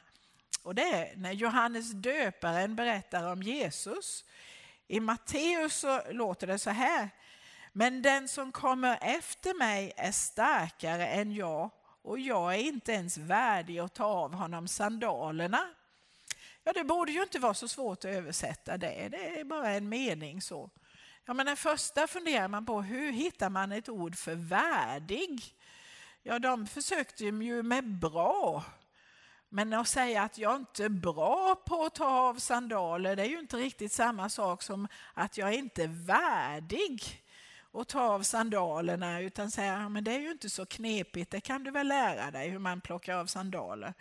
Och 0.63 0.75
det 0.75 0.83
är 0.83 1.17
när 1.17 1.33
Johannes 1.33 1.93
döparen 1.93 2.77
berättar 2.77 3.33
om 3.33 3.43
Jesus. 3.43 4.25
I 4.87 5.01
Matteus 5.01 5.75
så 5.75 6.03
låter 6.11 6.47
det 6.47 6.59
så 6.59 6.71
här. 6.71 7.11
Men 7.73 8.03
den 8.03 8.29
som 8.29 8.53
kommer 8.53 8.99
efter 9.01 9.55
mig 9.55 9.93
är 9.97 10.13
starkare 10.13 11.07
än 11.07 11.33
jag 11.35 11.71
och 12.03 12.19
jag 12.19 12.55
är 12.55 12.59
inte 12.59 12.93
ens 12.93 13.19
värdig 13.19 13.79
att 13.79 13.95
ta 13.95 14.05
av 14.05 14.35
honom 14.35 14.69
sandalerna. 14.69 15.69
Ja, 16.65 16.73
det 16.73 16.85
borde 16.85 17.13
ju 17.13 17.23
inte 17.23 17.39
vara 17.39 17.55
så 17.55 17.69
svårt 17.69 17.99
att 17.99 18.05
översätta 18.05 18.77
det. 18.77 19.09
Det 19.11 19.41
är 19.41 19.45
bara 19.45 19.71
en 19.71 19.89
mening 19.89 20.43
så. 20.43 20.71
Ja, 21.25 21.35
men 21.35 21.47
den 21.47 21.57
första 21.57 22.07
funderar 22.07 22.49
man 22.49 22.67
på 22.67 22.83
hur 22.83 23.13
hittar 23.13 23.51
man 23.51 23.73
ett 23.73 23.89
ord 23.89 24.17
för 24.17 24.35
värdig? 24.35 25.57
Ja, 26.23 26.39
de 26.39 26.67
försökte 26.67 27.25
ju 27.25 27.63
med 27.63 27.85
bra. 27.99 28.65
Men 29.49 29.73
att 29.73 29.89
säga 29.89 30.23
att 30.23 30.39
jag 30.39 30.57
inte 30.57 30.85
är 30.85 30.89
bra 30.89 31.55
på 31.67 31.85
att 31.85 31.95
ta 31.95 32.07
av 32.07 32.35
sandaler, 32.35 33.17
det 33.17 33.23
är 33.23 33.27
ju 33.27 33.39
inte 33.39 33.57
riktigt 33.57 33.93
samma 33.93 34.29
sak 34.29 34.63
som 34.63 34.89
att 35.15 35.39
jag 35.39 35.55
inte 35.55 35.85
är 35.85 36.07
värdig 36.07 37.23
och 37.73 37.89
ta 37.89 38.01
av 38.01 38.23
sandalerna, 38.23 39.21
utan 39.21 39.51
säga 39.51 39.89
men 39.89 40.05
det 40.05 40.13
är 40.13 40.19
ju 40.19 40.31
inte 40.31 40.51
så 40.51 40.67
knepigt, 40.67 41.31
det 41.31 41.41
kan 41.41 41.65
du 41.65 41.71
väl 41.71 41.89
lära 41.89 42.31
dig 42.31 42.49
hur 42.49 42.59
man 42.59 42.81
plockar 42.81 43.17
av 43.17 43.27
sandaler. 43.27 43.95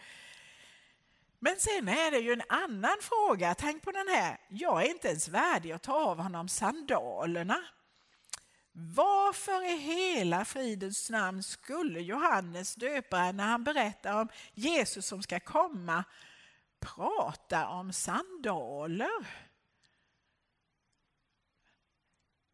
Men 1.40 1.56
sen 1.58 1.88
är 1.88 2.12
det 2.12 2.20
ju 2.20 2.34
en 2.34 2.44
annan 2.50 2.98
fråga, 3.02 3.56
tänk 3.56 3.84
på 3.84 3.92
den 3.92 4.08
här, 4.08 4.38
jag 4.48 4.86
är 4.86 4.90
inte 4.90 5.08
ens 5.08 5.28
värdig 5.28 5.72
att 5.72 5.82
ta 5.82 5.94
av 5.94 6.20
honom 6.20 6.50
sandalerna. 6.50 7.64
Varför 8.72 9.66
i 9.66 9.78
hela 9.78 10.46
fridens 10.46 11.10
namn 11.10 11.44
skulle 11.44 12.00
Johannes 12.00 12.76
döparen 12.76 13.38
när 13.38 13.46
han 13.46 13.64
berättar 13.64 14.22
om 14.22 14.30
Jesus 14.54 15.06
som 15.06 15.24
ska 15.24 15.40
komma 15.40 16.04
prata 16.80 17.68
om 17.68 17.94
sandaler? 17.94 19.49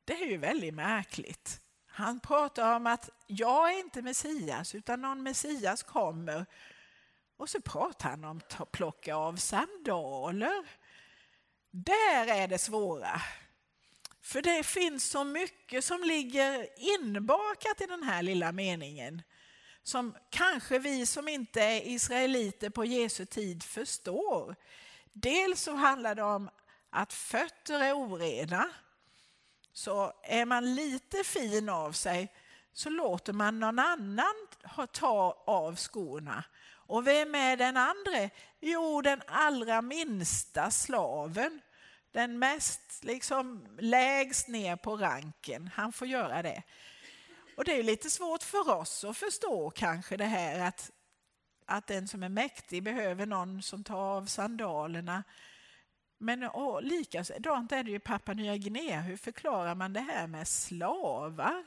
Det 0.05 0.13
är 0.13 0.25
ju 0.25 0.37
väldigt 0.37 0.73
märkligt. 0.73 1.61
Han 1.87 2.19
pratar 2.19 2.75
om 2.75 2.87
att 2.87 3.09
jag 3.27 3.73
är 3.73 3.79
inte 3.79 4.01
Messias 4.01 4.75
utan 4.75 5.01
någon 5.01 5.23
Messias 5.23 5.83
kommer. 5.83 6.45
Och 7.37 7.49
så 7.49 7.61
pratar 7.61 8.09
han 8.09 8.23
om 8.23 8.41
att 8.49 8.71
plocka 8.71 9.15
av 9.15 9.35
sandaler. 9.35 10.65
Där 11.71 12.27
är 12.27 12.47
det 12.47 12.57
svåra. 12.57 13.21
För 14.21 14.41
det 14.41 14.63
finns 14.63 15.09
så 15.09 15.23
mycket 15.23 15.85
som 15.85 16.03
ligger 16.03 16.67
inbakat 16.77 17.81
i 17.81 17.85
den 17.85 18.03
här 18.03 18.23
lilla 18.23 18.51
meningen 18.51 19.21
som 19.83 20.15
kanske 20.29 20.79
vi 20.79 21.05
som 21.05 21.27
inte 21.27 21.61
är 21.61 21.87
israeliter 21.87 22.69
på 22.69 22.85
Jesu 22.85 23.25
tid 23.25 23.63
förstår. 23.63 24.55
Dels 25.13 25.61
så 25.61 25.73
handlar 25.73 26.15
det 26.15 26.23
om 26.23 26.49
att 26.89 27.13
fötter 27.13 27.79
är 27.79 27.93
orena. 27.93 28.69
Så 29.75 30.13
är 30.23 30.45
man 30.45 30.75
lite 30.75 31.23
fin 31.23 31.69
av 31.69 31.91
sig 31.91 32.33
så 32.73 32.89
låter 32.89 33.33
man 33.33 33.59
någon 33.59 33.79
annan 33.79 34.47
ta 34.91 35.43
av 35.47 35.75
skorna. 35.75 36.43
Och 36.87 37.07
vem 37.07 37.35
är 37.35 37.57
den 37.57 37.77
andra? 37.77 38.29
Jo, 38.59 39.01
den 39.01 39.21
allra 39.27 39.81
minsta 39.81 40.71
slaven 40.71 41.61
den 42.15 42.39
mest 42.39 43.03
liksom 43.03 43.67
lägst 43.79 44.47
ner 44.47 44.75
på 44.75 44.97
ranken, 44.97 45.69
han 45.73 45.91
får 45.91 46.07
göra 46.07 46.41
det. 46.41 46.63
Och 47.57 47.65
det 47.65 47.79
är 47.79 47.83
lite 47.83 48.09
svårt 48.09 48.43
för 48.43 48.69
oss 48.69 49.03
att 49.03 49.17
förstå 49.17 49.69
kanske 49.69 50.17
det 50.17 50.25
här 50.25 50.67
att, 50.67 50.91
att 51.65 51.87
den 51.87 52.07
som 52.07 52.23
är 52.23 52.29
mäktig 52.29 52.83
behöver 52.83 53.25
någon 53.25 53.61
som 53.61 53.83
tar 53.83 53.97
av 53.99 54.25
sandalerna. 54.25 55.23
Men 56.17 56.49
likadant 56.81 57.71
är 57.71 57.83
det 57.83 57.89
ju 57.89 57.95
i 57.95 57.99
Papua 57.99 58.35
Nya 58.35 58.57
Guinea. 58.57 59.01
Hur 59.01 59.17
förklarar 59.17 59.75
man 59.75 59.93
det 59.93 59.99
här 59.99 60.27
med 60.27 60.47
slavar? 60.47 61.63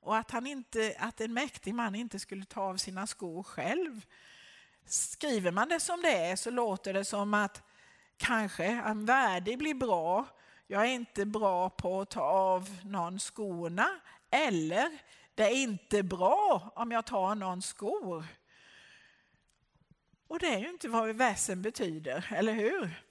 Och 0.00 0.16
att, 0.16 0.30
han 0.30 0.46
inte, 0.46 0.96
att 0.98 1.20
en 1.20 1.32
mäktig 1.32 1.74
man 1.74 1.94
inte 1.94 2.18
skulle 2.18 2.44
ta 2.44 2.60
av 2.60 2.76
sina 2.76 3.06
skor 3.06 3.42
själv. 3.42 4.06
Skriver 4.86 5.50
man 5.50 5.68
det 5.68 5.80
som 5.80 6.02
det 6.02 6.16
är 6.16 6.36
så 6.36 6.50
låter 6.50 6.94
det 6.94 7.04
som 7.04 7.34
att 7.34 7.62
kanske 8.16 8.64
en 8.64 9.06
värdig 9.06 9.58
blir 9.58 9.74
bra. 9.74 10.26
Jag 10.66 10.82
är 10.82 10.90
inte 10.90 11.26
bra 11.26 11.70
på 11.70 12.00
att 12.00 12.10
ta 12.10 12.22
av 12.22 12.80
någon 12.84 13.18
skorna. 13.18 13.88
Eller 14.30 14.98
det 15.34 15.42
är 15.42 15.56
inte 15.56 16.02
bra 16.02 16.72
om 16.74 16.92
jag 16.92 17.06
tar 17.06 17.34
någon 17.34 17.62
skor. 17.62 18.24
Och 20.28 20.38
det 20.38 20.46
är 20.54 20.58
ju 20.58 20.68
inte 20.68 20.88
vad 20.88 21.16
versen 21.16 21.62
betyder, 21.62 22.32
eller 22.36 22.52
hur? 22.52 23.05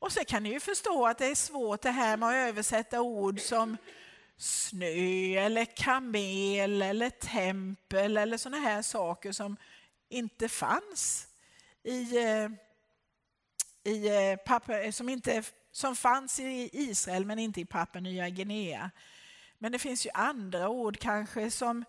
Och 0.00 0.12
så 0.12 0.24
kan 0.24 0.42
ni 0.42 0.48
ju 0.52 0.60
förstå 0.60 1.06
att 1.06 1.18
det 1.18 1.26
är 1.26 1.34
svårt 1.34 1.82
det 1.82 1.90
här 1.90 2.16
med 2.16 2.28
att 2.28 2.48
översätta 2.48 3.00
ord 3.00 3.40
som, 3.40 3.76
snö 4.40 4.86
eller 5.38 5.64
kamel 5.64 6.82
eller 6.82 7.10
tempel 7.10 8.16
eller 8.16 8.36
sådana 8.36 8.58
här 8.58 8.82
saker 8.82 9.32
som 9.32 9.56
inte 10.08 10.48
fanns 10.48 11.28
i, 11.82 12.18
eh, 12.18 12.48
i 13.84 14.08
eh, 14.08 14.36
papper, 14.36 14.90
som, 14.90 15.08
inte, 15.08 15.42
som 15.72 15.96
fanns 15.96 16.40
i 16.40 16.70
Israel 16.72 17.24
men 17.24 17.38
inte 17.38 17.60
i 17.60 17.64
Papua 17.64 18.00
Nya 18.00 18.28
Guinea. 18.28 18.90
Men 19.58 19.72
det 19.72 19.78
finns 19.78 20.06
ju 20.06 20.10
andra 20.14 20.68
ord 20.68 20.98
kanske 20.98 21.50
som 21.50 21.84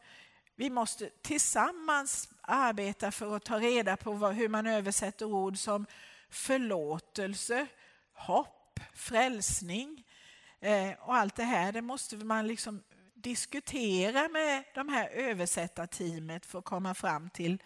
vi 0.56 0.70
måste 0.70 1.10
tillsammans 1.22 2.30
arbeta 2.42 3.12
för 3.12 3.36
att 3.36 3.46
ta 3.46 3.60
reda 3.60 3.98
på 3.98 4.12
vad, 4.12 4.34
hur 4.34 4.50
man 4.50 4.68
översätter 4.68 5.26
ord 5.26 5.58
som 5.58 5.86
förlåtelse, 6.30 7.68
hopp, 8.28 8.80
frälsning 8.94 10.04
eh, 10.60 10.92
och 11.00 11.16
allt 11.16 11.36
det 11.36 11.44
här. 11.44 11.72
Det 11.72 11.82
måste 11.82 12.16
man 12.18 12.48
liksom 12.48 12.84
diskutera 13.14 14.30
med 14.30 14.64
de 14.74 14.90
här 14.90 15.10
översättarteamet 15.10 16.46
för 16.46 16.60
att 16.60 16.66
komma 16.66 16.94
fram 16.94 17.30
till 17.30 17.64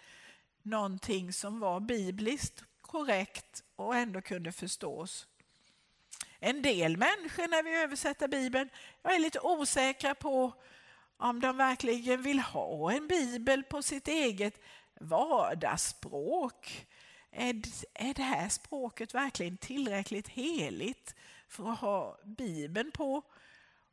någonting 0.62 1.34
som 1.34 1.60
var 1.60 1.80
bibliskt 1.80 2.64
korrekt 2.82 3.64
och 3.76 3.96
ändå 3.96 4.22
kunde 4.22 4.52
förstås. 4.52 5.28
En 6.40 6.62
del 6.62 6.98
människor 6.98 7.48
när 7.48 7.64
vi 7.64 7.76
översätter 7.76 8.28
Bibeln 8.28 8.70
jag 9.04 9.16
är 9.16 9.20
lite 9.20 9.40
osäkra 9.40 10.16
på 10.16 10.54
om 11.18 11.40
de 11.40 11.58
verkligen 11.58 12.22
vill 12.22 12.40
ha 12.40 12.92
en 12.92 13.08
bibel 13.08 13.64
på 13.64 13.82
sitt 13.82 14.08
eget 14.08 14.60
vardagsspråk. 15.00 16.88
Är, 17.38 17.62
är 17.94 18.14
det 18.14 18.24
här 18.24 18.50
språket 18.50 19.14
verkligen 19.14 19.58
tillräckligt 19.58 20.28
heligt 20.28 21.16
för 21.48 21.72
att 21.72 21.80
ha 21.80 22.18
bibeln 22.24 22.92
på? 22.92 23.22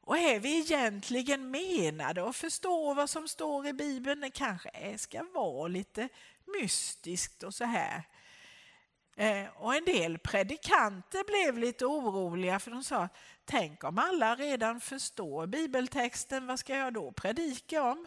Och 0.00 0.18
är 0.18 0.40
vi 0.40 0.58
egentligen 0.58 1.50
menade 1.50 2.28
att 2.28 2.36
förstå 2.36 2.94
vad 2.94 3.10
som 3.10 3.28
står 3.28 3.66
i 3.66 3.72
bibeln? 3.72 4.20
Det 4.20 4.30
kanske 4.30 4.98
ska 4.98 5.22
vara 5.34 5.68
lite 5.68 6.08
mystiskt 6.60 7.42
och 7.42 7.54
så 7.54 7.64
här. 7.64 8.02
Eh, 9.16 9.46
och 9.56 9.74
en 9.74 9.84
del 9.84 10.18
predikanter 10.18 11.24
blev 11.26 11.58
lite 11.58 11.86
oroliga 11.86 12.58
för 12.58 12.70
de 12.70 12.84
sa 12.84 13.08
tänk 13.44 13.84
om 13.84 13.98
alla 13.98 14.34
redan 14.34 14.80
förstår 14.80 15.46
bibeltexten, 15.46 16.46
vad 16.46 16.58
ska 16.58 16.76
jag 16.76 16.92
då 16.92 17.12
predika 17.12 17.82
om? 17.82 18.06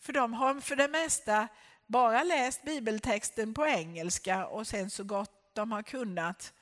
För 0.00 0.12
de 0.12 0.32
har 0.32 0.60
för 0.60 0.76
det 0.76 0.88
mesta 0.88 1.48
bara 1.86 2.24
läst 2.24 2.62
bibeltexten 2.62 3.54
på 3.54 3.66
engelska 3.66 4.46
och 4.46 4.66
sen 4.66 4.90
så 4.90 5.04
gott 5.04 5.50
de 5.52 5.72
har 5.72 5.82
kunnat 5.82 6.52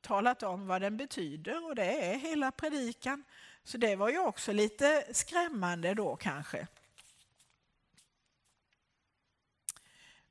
talat 0.00 0.42
om 0.42 0.66
vad 0.66 0.82
den 0.82 0.96
betyder 0.96 1.66
och 1.66 1.74
det 1.74 2.12
är 2.12 2.18
hela 2.18 2.52
predikan. 2.52 3.24
Så 3.64 3.78
det 3.78 3.96
var 3.96 4.08
ju 4.08 4.18
också 4.18 4.52
lite 4.52 5.04
skrämmande 5.12 5.94
då 5.94 6.16
kanske. 6.16 6.66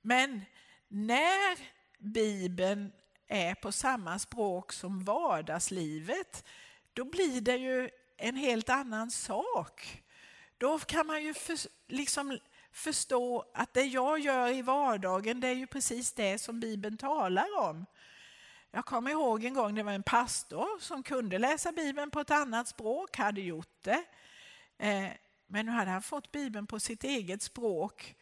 Men 0.01 0.41
när 0.87 1.59
Bibeln 1.97 2.91
är 3.27 3.55
på 3.55 3.71
samma 3.71 4.19
språk 4.19 4.73
som 4.73 5.03
vardagslivet, 5.03 6.43
då 6.93 7.05
blir 7.05 7.41
det 7.41 7.57
ju 7.57 7.89
en 8.17 8.35
helt 8.35 8.69
annan 8.69 9.11
sak. 9.11 10.03
Då 10.57 10.79
kan 10.79 11.07
man 11.07 11.23
ju 11.23 11.33
för, 11.33 11.57
liksom 11.87 12.39
förstå 12.79 13.45
att 13.53 13.73
det 13.73 13.83
jag 13.83 14.19
gör 14.19 14.47
i 14.47 14.61
vardagen, 14.61 15.39
det 15.39 15.47
är 15.47 15.53
ju 15.53 15.67
precis 15.67 16.13
det 16.13 16.37
som 16.37 16.59
Bibeln 16.59 16.97
talar 16.97 17.59
om. 17.59 17.85
Jag 18.71 18.85
kommer 18.85 19.11
ihåg 19.11 19.43
en 19.43 19.53
gång 19.53 19.75
det 19.75 19.83
var 19.83 19.91
en 19.91 20.03
pastor 20.03 20.79
som 20.79 21.03
kunde 21.03 21.37
läsa 21.37 21.71
Bibeln 21.71 22.11
på 22.11 22.19
ett 22.19 22.31
annat 22.31 22.67
språk, 22.67 23.17
hade 23.17 23.41
gjort 23.41 23.77
det. 23.81 24.03
Eh, 24.77 25.09
men 25.47 25.65
nu 25.65 25.71
hade 25.71 25.91
han 25.91 26.01
fått 26.01 26.31
Bibeln 26.31 26.67
på 26.67 26.79
sitt 26.79 27.03
eget 27.03 27.41
språk 27.41 28.15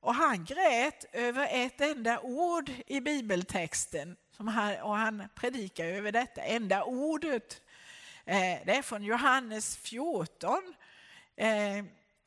och 0.00 0.14
han 0.14 0.44
grät 0.44 1.04
över 1.12 1.48
ett 1.50 1.80
enda 1.80 2.20
ord 2.20 2.70
i 2.86 3.00
bibeltexten 3.00 4.16
som 4.30 4.48
han, 4.48 4.80
och 4.80 4.96
han 4.96 5.28
predikar 5.34 5.84
över 5.84 6.12
detta 6.12 6.42
enda 6.42 6.84
ordet. 6.84 7.62
Eh, 8.24 8.58
det 8.66 8.76
är 8.76 8.82
från 8.82 9.02
Johannes 9.02 9.76
14. 9.76 10.74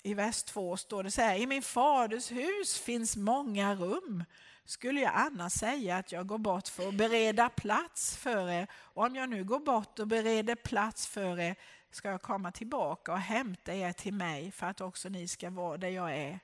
I 0.04 0.14
vers 0.14 0.44
2 0.44 0.78
står 0.78 1.04
det 1.04 1.12
så 1.12 1.22
här, 1.22 1.36
i 1.36 1.46
min 1.48 1.62
faders 1.62 2.32
hus 2.32 2.80
finns 2.80 3.16
många 3.18 3.76
rum. 3.76 4.24
Skulle 4.66 5.02
jag 5.02 5.12
annars 5.16 5.54
säga 5.54 5.98
att 5.98 6.12
jag 6.12 6.28
går 6.28 6.38
bort 6.38 6.68
för 6.68 6.88
att 6.88 6.94
bereda 6.94 7.50
plats 7.50 8.18
för 8.18 8.50
er 8.50 8.68
och 8.74 9.06
om 9.06 9.16
jag 9.16 9.30
nu 9.30 9.44
går 9.44 9.60
bort 9.60 10.00
och 10.00 10.08
bereder 10.08 10.56
plats 10.56 11.08
för 11.08 11.40
er 11.40 11.56
ska 11.92 12.10
jag 12.10 12.22
komma 12.22 12.52
tillbaka 12.52 13.12
och 13.12 13.20
hämta 13.20 13.74
er 13.74 13.94
till 13.94 14.14
mig 14.14 14.52
för 14.52 14.68
att 14.68 14.82
också 14.82 15.10
ni 15.10 15.28
ska 15.28 15.50
vara 15.50 15.78
där 15.78 15.90
jag 15.90 16.18
är. 16.18 16.40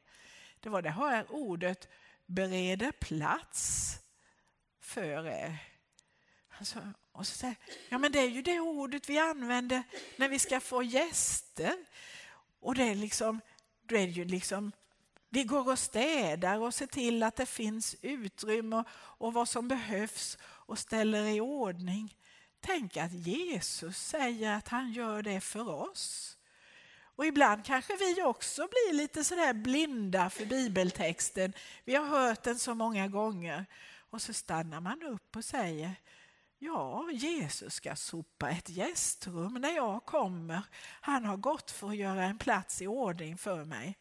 Det 0.59 0.69
var 0.69 0.81
det 0.81 0.89
här 0.89 1.25
ordet 1.29 1.87
bereder 2.25 2.91
plats 2.91 3.91
för 4.81 5.27
er. 5.27 5.57
Alltså, 6.57 6.79
och 7.11 7.27
så 7.27 7.35
säger, 7.35 7.55
ja 7.89 7.97
men 7.97 8.11
det 8.11 8.19
är 8.19 8.29
ju 8.29 8.41
det 8.41 8.59
ordet 8.59 9.09
vi 9.09 9.19
använder 9.19 9.83
när 10.15 10.29
vi 10.29 10.39
ska 10.39 10.59
få 10.59 10.83
gäster. 10.83 11.75
Och 12.65 12.75
det 12.75 12.83
är 12.83 12.95
liksom, 12.95 13.41
det 13.87 13.97
är 13.97 14.07
ju 14.07 14.25
liksom 14.25 14.71
vi 15.29 15.43
går 15.43 15.71
och 15.71 15.79
städar 15.79 16.59
och 16.59 16.73
ser 16.73 16.87
till 16.87 17.23
att 17.23 17.35
det 17.35 17.45
finns 17.45 17.95
utrymme 18.01 18.83
och, 18.91 19.33
vad 19.33 19.49
som 19.49 19.67
behövs 19.67 20.37
och 20.43 20.79
ställer 20.79 21.25
i 21.25 21.41
ordning. 21.41 22.15
Tänk 22.59 22.97
att 22.97 23.11
Jesus 23.11 23.97
säger 23.97 24.53
att 24.53 24.67
han 24.67 24.91
gör 24.91 25.21
det 25.21 25.41
för 25.41 25.69
oss. 25.69 26.37
Och 27.15 27.25
ibland 27.25 27.65
kanske 27.65 27.95
vi 27.95 28.23
också 28.23 28.67
blir 28.67 28.93
lite 28.93 29.23
sådär 29.23 29.53
blinda 29.53 30.29
för 30.29 30.45
bibeltexten. 30.45 31.53
Vi 31.83 31.95
har 31.95 32.05
hört 32.05 32.43
den 32.43 32.59
så 32.59 32.73
många 32.73 33.07
gånger. 33.07 33.65
Och 34.09 34.21
så 34.21 34.33
stannar 34.33 34.81
man 34.81 35.03
upp 35.03 35.35
och 35.35 35.45
säger 35.45 35.95
Ja, 36.65 37.09
Jesus 37.11 37.73
ska 37.73 37.95
sopa 37.95 38.49
ett 38.49 38.69
gästrum 38.69 39.53
när 39.53 39.75
jag 39.75 40.05
kommer. 40.05 40.61
Han 41.01 41.25
har 41.25 41.37
gått 41.37 41.71
för 41.71 41.89
att 41.89 41.95
göra 41.95 42.23
en 42.23 42.37
plats 42.37 42.81
i 42.81 42.87
ordning 42.87 43.37
för 43.37 43.65
mig. 43.65 43.97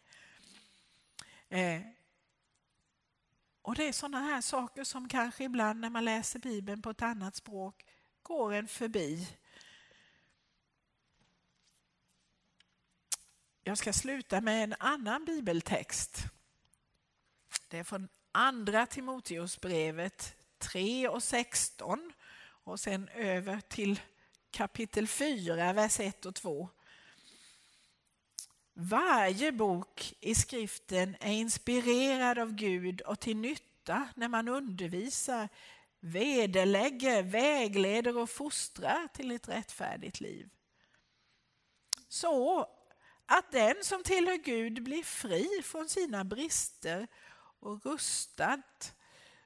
Eh, 1.49 1.81
och 3.63 3.75
det 3.75 3.89
är 3.89 3.93
sådana 3.93 4.21
här 4.21 4.41
saker 4.41 4.85
som 4.85 5.09
kanske 5.09 5.45
ibland 5.45 5.81
när 5.81 5.91
man 5.91 6.05
läser 6.05 6.39
Bibeln 6.39 6.83
på 6.83 6.91
ett 6.91 7.03
annat 7.03 7.37
språk 7.37 7.87
går 8.23 8.53
en 8.53 8.69
förbi. 8.69 9.29
Jag 13.63 13.79
ska 13.79 13.93
sluta 13.93 14.41
med 14.41 14.65
en 14.65 14.75
annan 14.79 15.25
bibeltext. 15.25 16.25
Det 17.69 17.79
är 17.79 17.85
från 17.85 18.09
Andra 18.33 18.87
Timoteusbrevet 18.87 20.37
3 20.59 21.09
och 21.09 21.23
16 21.23 22.13
och 22.65 22.81
sen 22.81 23.09
över 23.09 23.61
till 23.61 24.01
kapitel 24.51 25.09
4, 25.09 25.73
vers 25.73 26.01
1 26.01 26.27
och 26.27 26.35
2. 26.35 26.69
Varje 28.75 29.53
bok 29.53 30.15
i 30.21 30.35
skriften 30.35 31.17
är 31.21 31.33
inspirerad 31.33 32.39
av 32.39 32.55
Gud 32.55 33.01
och 33.01 33.21
till 33.21 33.37
nytta 33.37 34.09
när 34.15 34.29
man 34.29 34.49
undervisar, 34.49 35.49
vederlägger, 36.01 37.23
vägleder 37.23 38.19
och 38.19 38.31
fostrar 38.31 39.09
till 39.15 39.31
ett 39.31 39.49
rättfärdigt 39.49 40.21
liv. 40.21 40.49
Så 42.09 42.69
att 43.27 43.53
den 43.53 43.75
som 43.83 44.03
tillhör 44.03 44.37
Gud 44.37 44.83
blir 44.83 45.03
fri 45.03 45.63
från 45.65 45.89
sina 45.89 46.25
brister 46.25 47.07
och 47.61 47.87
rustad, 47.87 48.63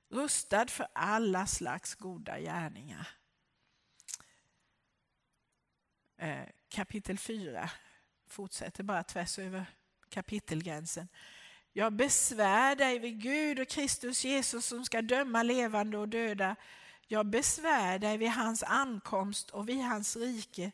rustad 0.08 0.66
för 0.66 0.88
alla 0.92 1.46
slags 1.46 1.94
goda 1.94 2.40
gärningar. 2.40 3.08
Eh, 6.18 6.48
kapitel 6.68 7.18
4 7.18 7.70
fortsätter 8.28 8.82
bara 8.82 9.02
tvärs 9.02 9.38
över 9.38 9.66
kapitelgränsen. 10.08 11.08
Jag 11.72 11.92
besvär 11.92 12.76
dig 12.76 12.98
vid 12.98 13.22
Gud 13.22 13.60
och 13.60 13.68
Kristus 13.68 14.24
Jesus 14.24 14.66
som 14.66 14.84
ska 14.84 15.02
döma 15.02 15.42
levande 15.42 15.98
och 15.98 16.08
döda. 16.08 16.56
Jag 17.06 17.26
besvär 17.26 17.98
dig 17.98 18.18
vid 18.18 18.30
hans 18.30 18.62
ankomst 18.62 19.50
och 19.50 19.68
vid 19.68 19.84
hans 19.84 20.16
rike. 20.16 20.72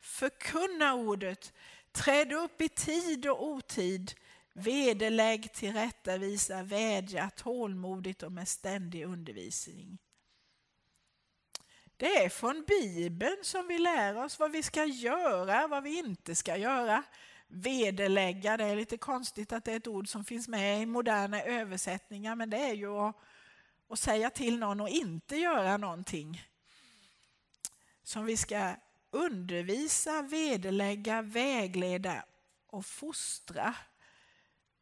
Förkunna 0.00 0.94
ordet, 0.94 1.52
Träd 1.92 2.32
upp 2.32 2.60
i 2.60 2.68
tid 2.68 3.26
och 3.26 3.46
otid, 3.46 4.12
vederlägg, 4.58 5.52
tillrättavisa, 5.52 6.62
vädja 6.62 7.30
tålmodigt 7.30 8.22
och 8.22 8.32
med 8.32 8.48
ständig 8.48 9.04
undervisning. 9.04 9.98
Det 11.96 12.24
är 12.24 12.28
från 12.28 12.64
Bibeln 12.68 13.36
som 13.42 13.68
vi 13.68 13.78
lär 13.78 14.24
oss 14.24 14.38
vad 14.38 14.52
vi 14.52 14.62
ska 14.62 14.84
göra, 14.84 15.66
vad 15.66 15.82
vi 15.82 15.98
inte 15.98 16.34
ska 16.34 16.56
göra. 16.56 17.02
Vederlägga, 17.48 18.56
det 18.56 18.64
är 18.64 18.76
lite 18.76 18.96
konstigt 18.96 19.52
att 19.52 19.64
det 19.64 19.72
är 19.72 19.76
ett 19.76 19.86
ord 19.86 20.08
som 20.08 20.24
finns 20.24 20.48
med 20.48 20.82
i 20.82 20.86
moderna 20.86 21.42
översättningar, 21.42 22.34
men 22.34 22.50
det 22.50 22.58
är 22.58 22.74
ju 22.74 22.98
att, 22.98 23.16
att 23.88 23.98
säga 23.98 24.30
till 24.30 24.58
någon 24.58 24.80
att 24.80 24.90
inte 24.90 25.36
göra 25.36 25.76
någonting. 25.76 26.42
Som 28.02 28.24
vi 28.24 28.36
ska 28.36 28.74
undervisa, 29.10 30.22
vederlägga, 30.22 31.22
vägleda 31.22 32.24
och 32.66 32.86
fostra. 32.86 33.74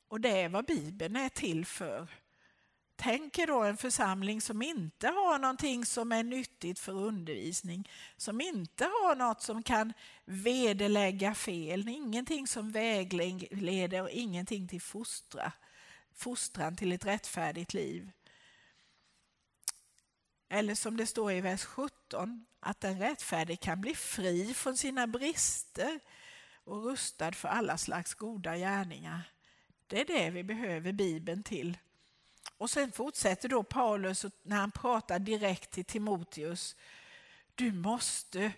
Och 0.09 0.21
det 0.21 0.41
är 0.41 0.49
vad 0.49 0.67
Bibeln 0.67 1.17
är 1.17 1.29
till 1.29 1.67
för. 1.67 2.09
Tänk 2.97 3.39
er 3.39 3.47
då 3.47 3.63
en 3.63 3.77
församling 3.77 4.41
som 4.41 4.63
inte 4.63 5.09
har 5.09 5.39
någonting 5.39 5.85
som 5.85 6.13
är 6.13 6.23
nyttigt 6.23 6.79
för 6.79 6.93
undervisning, 6.93 7.91
som 8.17 8.41
inte 8.41 8.85
har 8.85 9.17
något 9.17 9.43
som 9.43 9.63
kan 9.63 9.93
vederlägga 10.25 11.35
fel, 11.35 11.89
ingenting 11.89 12.47
som 12.47 12.71
vägleder 12.73 14.03
och 14.03 14.11
ingenting 14.11 14.69
till 14.69 14.83
fostra, 14.83 15.53
fostran 16.15 16.77
till 16.77 16.93
ett 16.93 17.07
rättfärdigt 17.07 17.75
liv. 17.75 18.11
Eller 20.49 20.75
som 20.75 20.97
det 20.97 21.07
står 21.07 21.33
i 21.33 21.41
vers 21.41 21.65
17, 21.65 22.47
att 22.61 22.81
den 22.81 22.99
rättfärdige 22.99 23.57
kan 23.57 23.81
bli 23.81 23.95
fri 23.95 24.55
från 24.55 24.77
sina 24.77 25.07
brister 25.07 26.01
och 26.65 26.85
rustad 26.85 27.33
för 27.33 27.49
alla 27.49 27.79
slags 27.79 28.15
goda 28.15 28.57
gärningar. 28.57 29.36
Det 29.87 30.01
är 30.01 30.05
det 30.05 30.31
vi 30.31 30.43
behöver 30.43 30.93
Bibeln 30.93 31.43
till. 31.43 31.79
Och 32.59 32.71
sen 32.71 32.93
fortsätter 32.93 33.49
då 33.49 33.63
Paulus 33.63 34.27
när 34.43 34.57
han 34.57 34.71
pratar 34.71 35.19
direkt 35.19 35.71
till 35.71 35.85
Timoteus. 35.85 36.77
Du 37.55 37.73
måste 37.73 38.53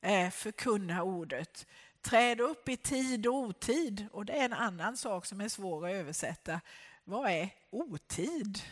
eh, 0.00 0.30
förkunna 0.30 1.02
ordet. 1.02 1.66
Träd 2.00 2.40
upp 2.40 2.68
i 2.68 2.76
tid 2.76 3.26
och 3.26 3.34
otid. 3.34 4.06
Och 4.12 4.24
det 4.24 4.32
är 4.32 4.44
en 4.44 4.52
annan 4.52 4.96
sak 4.96 5.26
som 5.26 5.40
är 5.40 5.48
svår 5.48 5.86
att 5.86 5.92
översätta. 5.92 6.60
Vad 7.04 7.30
är 7.30 7.50
otid? 7.70 8.62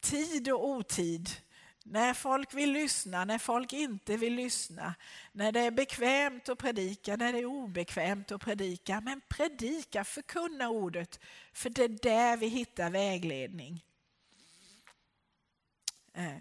Tid 0.00 0.48
och 0.52 0.68
otid. 0.68 1.30
När 1.84 2.14
folk 2.14 2.54
vill 2.54 2.72
lyssna, 2.72 3.24
när 3.24 3.38
folk 3.38 3.72
inte 3.72 4.16
vill 4.16 4.34
lyssna. 4.34 4.94
När 5.32 5.52
det 5.52 5.60
är 5.60 5.70
bekvämt 5.70 6.48
att 6.48 6.58
predika, 6.58 7.16
när 7.16 7.32
det 7.32 7.38
är 7.38 7.44
obekvämt 7.44 8.32
att 8.32 8.40
predika. 8.40 9.00
Men 9.00 9.20
predika, 9.28 10.04
förkunna 10.04 10.68
ordet. 10.68 11.20
För 11.52 11.70
det 11.70 11.84
är 11.84 11.88
där 11.88 12.36
vi 12.36 12.46
hittar 12.46 12.90
vägledning. 12.90 13.84
Eh. 16.14 16.38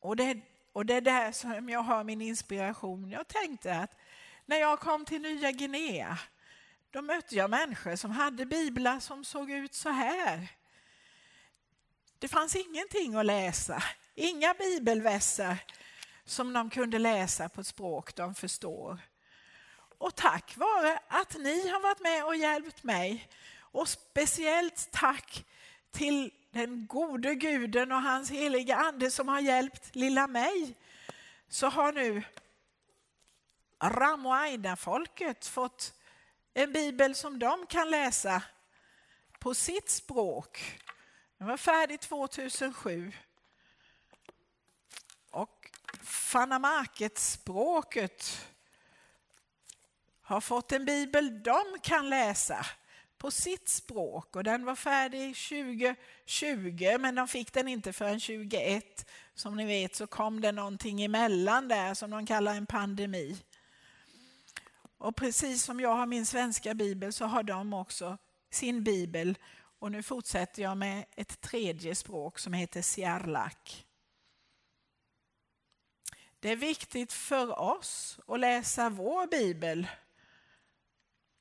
Och 0.00 0.16
det, 0.16 0.40
och 0.72 0.86
det 0.86 0.94
är 0.94 1.00
där 1.00 1.32
som 1.32 1.68
jag 1.68 1.82
har 1.82 2.04
min 2.04 2.22
inspiration. 2.22 3.10
Jag 3.10 3.28
tänkte 3.28 3.76
att 3.76 3.96
när 4.46 4.56
jag 4.56 4.80
kom 4.80 5.04
till 5.04 5.22
Nya 5.22 5.52
Guinea, 5.52 6.18
då 6.90 7.02
mötte 7.02 7.36
jag 7.36 7.50
människor 7.50 7.96
som 7.96 8.10
hade 8.10 8.46
biblar 8.46 9.00
som 9.00 9.24
såg 9.24 9.50
ut 9.50 9.74
så 9.74 9.88
här. 9.88 10.48
Det 12.20 12.28
fanns 12.28 12.56
ingenting 12.56 13.14
att 13.14 13.26
läsa, 13.26 13.82
inga 14.14 14.54
bibelvässar 14.54 15.56
som 16.24 16.52
de 16.52 16.70
kunde 16.70 16.98
läsa 16.98 17.48
på 17.48 17.60
ett 17.60 17.66
språk 17.66 18.14
de 18.14 18.34
förstår. 18.34 18.98
Och 19.98 20.14
tack 20.14 20.56
vare 20.56 21.00
att 21.08 21.38
ni 21.38 21.68
har 21.68 21.80
varit 21.80 22.00
med 22.00 22.24
och 22.24 22.36
hjälpt 22.36 22.82
mig 22.82 23.28
och 23.58 23.88
speciellt 23.88 24.88
tack 24.92 25.44
till 25.90 26.32
den 26.50 26.86
gode 26.86 27.34
guden 27.34 27.92
och 27.92 28.02
hans 28.02 28.30
heliga 28.30 28.76
ande 28.76 29.10
som 29.10 29.28
har 29.28 29.40
hjälpt 29.40 29.96
lilla 29.96 30.26
mig 30.26 30.74
så 31.48 31.68
har 31.68 31.92
nu 31.92 32.22
Ramoaida-folket 33.82 35.46
fått 35.46 35.94
en 36.54 36.72
bibel 36.72 37.14
som 37.14 37.38
de 37.38 37.66
kan 37.66 37.90
läsa 37.90 38.42
på 39.38 39.54
sitt 39.54 39.90
språk 39.90 40.80
den 41.40 41.48
var 41.48 41.56
färdig 41.56 42.00
2007. 42.00 43.12
Och 45.30 45.70
Fanamarket-språket 46.02 48.46
har 50.22 50.40
fått 50.40 50.72
en 50.72 50.84
bibel 50.84 51.42
de 51.42 51.62
kan 51.82 52.10
läsa 52.10 52.66
på 53.18 53.30
sitt 53.30 53.68
språk 53.68 54.36
och 54.36 54.44
den 54.44 54.64
var 54.64 54.74
färdig 54.74 55.36
2020 55.36 56.98
men 56.98 57.14
de 57.14 57.28
fick 57.28 57.52
den 57.52 57.68
inte 57.68 57.92
förrän 57.92 58.20
2021. 58.20 59.10
Som 59.34 59.56
ni 59.56 59.66
vet 59.66 59.94
så 59.94 60.06
kom 60.06 60.40
det 60.40 60.52
någonting 60.52 61.02
emellan 61.02 61.68
där 61.68 61.94
som 61.94 62.10
de 62.10 62.26
kallar 62.26 62.54
en 62.54 62.66
pandemi. 62.66 63.36
Och 64.98 65.16
precis 65.16 65.64
som 65.64 65.80
jag 65.80 65.94
har 65.94 66.06
min 66.06 66.26
svenska 66.26 66.74
bibel 66.74 67.12
så 67.12 67.24
har 67.24 67.42
de 67.42 67.72
också 67.72 68.18
sin 68.50 68.84
bibel 68.84 69.38
och 69.80 69.92
nu 69.92 70.02
fortsätter 70.02 70.62
jag 70.62 70.76
med 70.76 71.04
ett 71.16 71.40
tredje 71.40 71.94
språk 71.94 72.38
som 72.38 72.52
heter 72.52 72.82
siarlak. 72.82 73.86
Det 76.40 76.50
är 76.50 76.56
viktigt 76.56 77.12
för 77.12 77.58
oss 77.60 78.18
att 78.26 78.40
läsa 78.40 78.90
vår 78.90 79.26
bibel. 79.26 79.86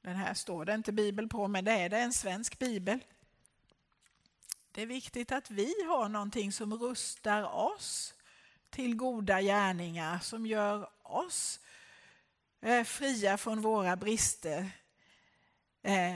Den 0.02 0.16
här 0.16 0.34
står 0.34 0.66
det 0.66 0.74
inte 0.74 0.92
bibel 0.92 1.28
på, 1.28 1.48
men 1.48 1.66
det 1.66 1.72
är 1.72 1.90
det 1.90 2.00
en 2.00 2.14
svensk 2.14 2.60
bibel. 2.60 3.00
Det 4.72 4.82
är 4.82 4.86
viktigt 4.86 5.32
att 5.32 5.52
vi 5.52 5.74
har 5.88 6.10
någonting 6.10 6.52
som 6.52 6.74
rustar 6.74 7.44
oss 7.44 8.14
till 8.70 8.96
goda 8.96 9.42
gärningar, 9.42 10.20
som 10.20 10.46
gör 10.46 10.90
oss 11.04 11.60
eh, 12.62 12.84
fria 12.84 13.38
från 13.38 13.62
våra 13.62 13.96
brister. 13.96 14.72
Eh, 15.82 16.16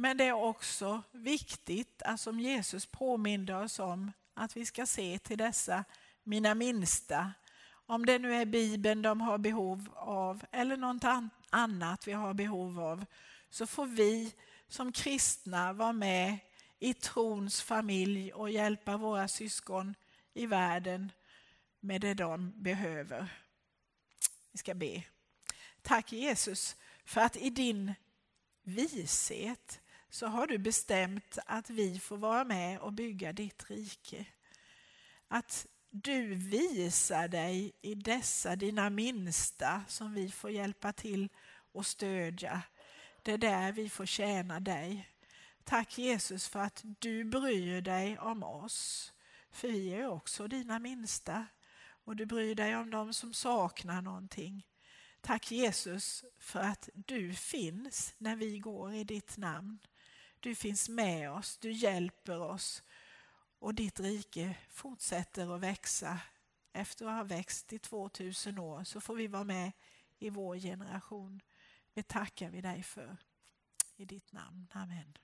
men 0.00 0.16
det 0.16 0.24
är 0.24 0.32
också 0.32 1.02
viktigt 1.12 2.02
att 2.02 2.20
som 2.20 2.40
Jesus 2.40 2.86
påminner 2.86 3.62
oss 3.62 3.78
om 3.78 4.12
att 4.34 4.56
vi 4.56 4.66
ska 4.66 4.86
se 4.86 5.18
till 5.18 5.38
dessa 5.38 5.84
mina 6.22 6.54
minsta. 6.54 7.32
Om 7.70 8.06
det 8.06 8.18
nu 8.18 8.34
är 8.34 8.44
Bibeln 8.44 9.02
de 9.02 9.20
har 9.20 9.38
behov 9.38 9.88
av 9.94 10.44
eller 10.50 10.76
något 10.76 11.04
annat 11.50 12.08
vi 12.08 12.12
har 12.12 12.34
behov 12.34 12.80
av 12.80 13.04
så 13.50 13.66
får 13.66 13.86
vi 13.86 14.34
som 14.68 14.92
kristna 14.92 15.72
vara 15.72 15.92
med 15.92 16.38
i 16.78 16.94
trons 16.94 17.62
familj 17.62 18.32
och 18.32 18.50
hjälpa 18.50 18.96
våra 18.96 19.28
syskon 19.28 19.94
i 20.34 20.46
världen 20.46 21.12
med 21.80 22.00
det 22.00 22.14
de 22.14 22.62
behöver. 22.62 23.28
Vi 24.52 24.58
ska 24.58 24.74
be. 24.74 25.02
Tack 25.82 26.12
Jesus 26.12 26.76
för 27.04 27.20
att 27.20 27.36
i 27.36 27.50
din 27.50 27.94
vishet 28.62 29.79
så 30.10 30.26
har 30.26 30.46
du 30.46 30.58
bestämt 30.58 31.38
att 31.46 31.70
vi 31.70 31.98
får 31.98 32.16
vara 32.16 32.44
med 32.44 32.78
och 32.78 32.92
bygga 32.92 33.32
ditt 33.32 33.70
rike. 33.70 34.26
Att 35.28 35.66
du 35.90 36.34
visar 36.34 37.28
dig 37.28 37.72
i 37.80 37.94
dessa 37.94 38.56
dina 38.56 38.90
minsta 38.90 39.82
som 39.88 40.14
vi 40.14 40.30
får 40.30 40.50
hjälpa 40.50 40.92
till 40.92 41.28
och 41.72 41.86
stödja. 41.86 42.62
Det 43.22 43.32
är 43.32 43.38
där 43.38 43.72
vi 43.72 43.88
får 43.88 44.06
tjäna 44.06 44.60
dig. 44.60 45.08
Tack 45.64 45.98
Jesus 45.98 46.48
för 46.48 46.60
att 46.60 46.84
du 46.84 47.24
bryr 47.24 47.80
dig 47.80 48.18
om 48.18 48.42
oss. 48.42 49.12
För 49.50 49.68
vi 49.68 49.94
är 49.94 50.06
också 50.06 50.48
dina 50.48 50.78
minsta 50.78 51.46
och 52.04 52.16
du 52.16 52.26
bryr 52.26 52.54
dig 52.54 52.76
om 52.76 52.90
dem 52.90 53.14
som 53.14 53.34
saknar 53.34 54.02
någonting. 54.02 54.66
Tack 55.20 55.50
Jesus 55.50 56.24
för 56.38 56.60
att 56.60 56.88
du 56.94 57.34
finns 57.34 58.14
när 58.18 58.36
vi 58.36 58.58
går 58.58 58.94
i 58.94 59.04
ditt 59.04 59.36
namn. 59.36 59.78
Du 60.40 60.54
finns 60.54 60.88
med 60.88 61.30
oss, 61.30 61.58
du 61.58 61.72
hjälper 61.72 62.40
oss 62.40 62.82
och 63.58 63.74
ditt 63.74 64.00
rike 64.00 64.56
fortsätter 64.70 65.54
att 65.54 65.60
växa. 65.60 66.20
Efter 66.72 67.06
att 67.06 67.16
ha 67.16 67.24
växt 67.24 67.72
i 67.72 67.78
2000 67.78 68.58
år 68.58 68.84
så 68.84 69.00
får 69.00 69.14
vi 69.14 69.26
vara 69.26 69.44
med 69.44 69.72
i 70.18 70.30
vår 70.30 70.56
generation. 70.56 71.40
Det 71.94 72.08
tackar 72.08 72.50
vi 72.50 72.60
dig 72.60 72.82
för. 72.82 73.16
I 73.96 74.04
ditt 74.04 74.32
namn. 74.32 74.66
Amen. 74.72 75.18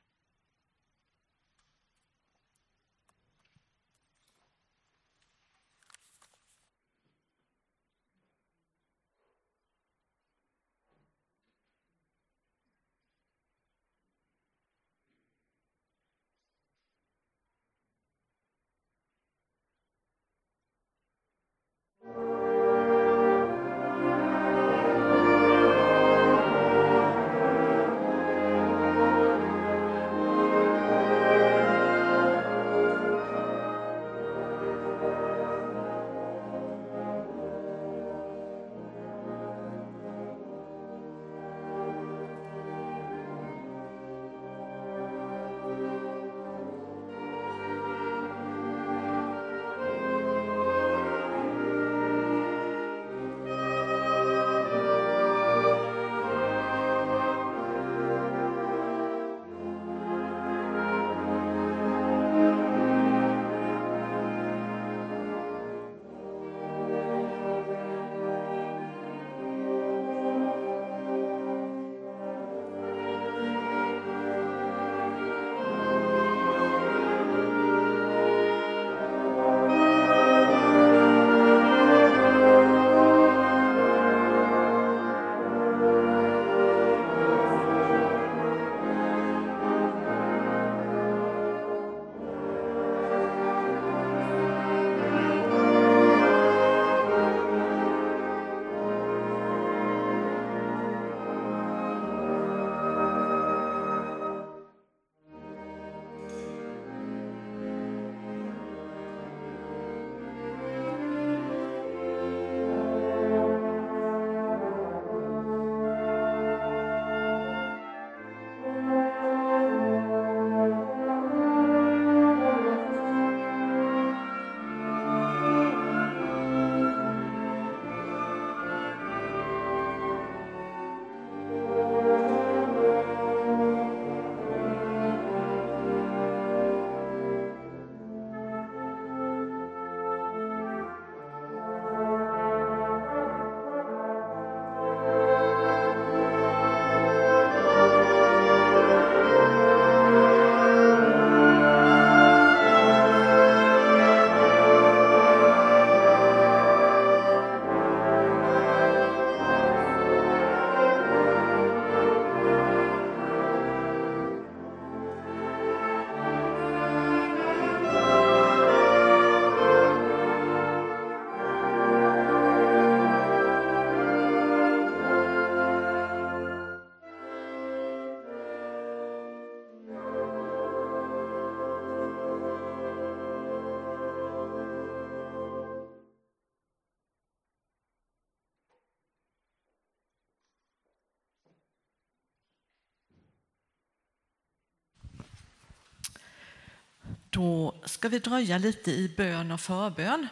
Ska 197.86 198.08
vi 198.08 198.18
dröja 198.18 198.58
lite 198.58 198.90
i 198.90 199.14
bön 199.16 199.50
och 199.50 199.60
förbön. 199.60 200.28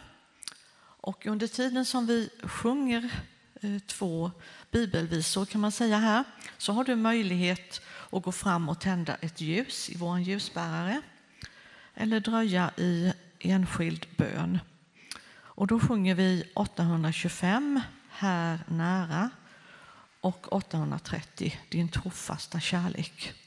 Och 0.77 1.27
under 1.27 1.47
tiden 1.47 1.85
som 1.85 2.07
vi 2.07 2.31
sjunger 2.43 3.11
eh, 3.61 3.79
två 3.79 4.31
bibelvisor 4.71 5.47
kan 5.47 5.61
man 5.61 5.73
säga 5.73 5.99
här 5.99 6.25
så 6.59 6.73
har 6.73 6.85
du 6.85 6.97
möjlighet 6.97 7.81
att 8.11 8.23
gå 8.23 8.33
fram 8.33 8.69
och 8.69 8.81
tända 8.81 9.15
ett 9.15 9.41
ljus 9.41 9.91
i 9.91 9.97
vår 9.97 10.21
ljusbärare 10.21 11.03
eller 11.95 12.21
dröja 12.21 12.71
i 12.77 13.13
enskild 13.39 14.07
bön. 14.17 14.59
Och 15.35 15.67
då 15.67 15.81
sjunger 15.81 16.15
vi 16.15 16.51
825 16.55 17.81
här 18.11 18.59
nära 18.69 19.31
och 20.21 20.53
830 20.53 21.59
din 21.69 21.89
trofasta 21.89 22.61
kärlek. 22.61 23.44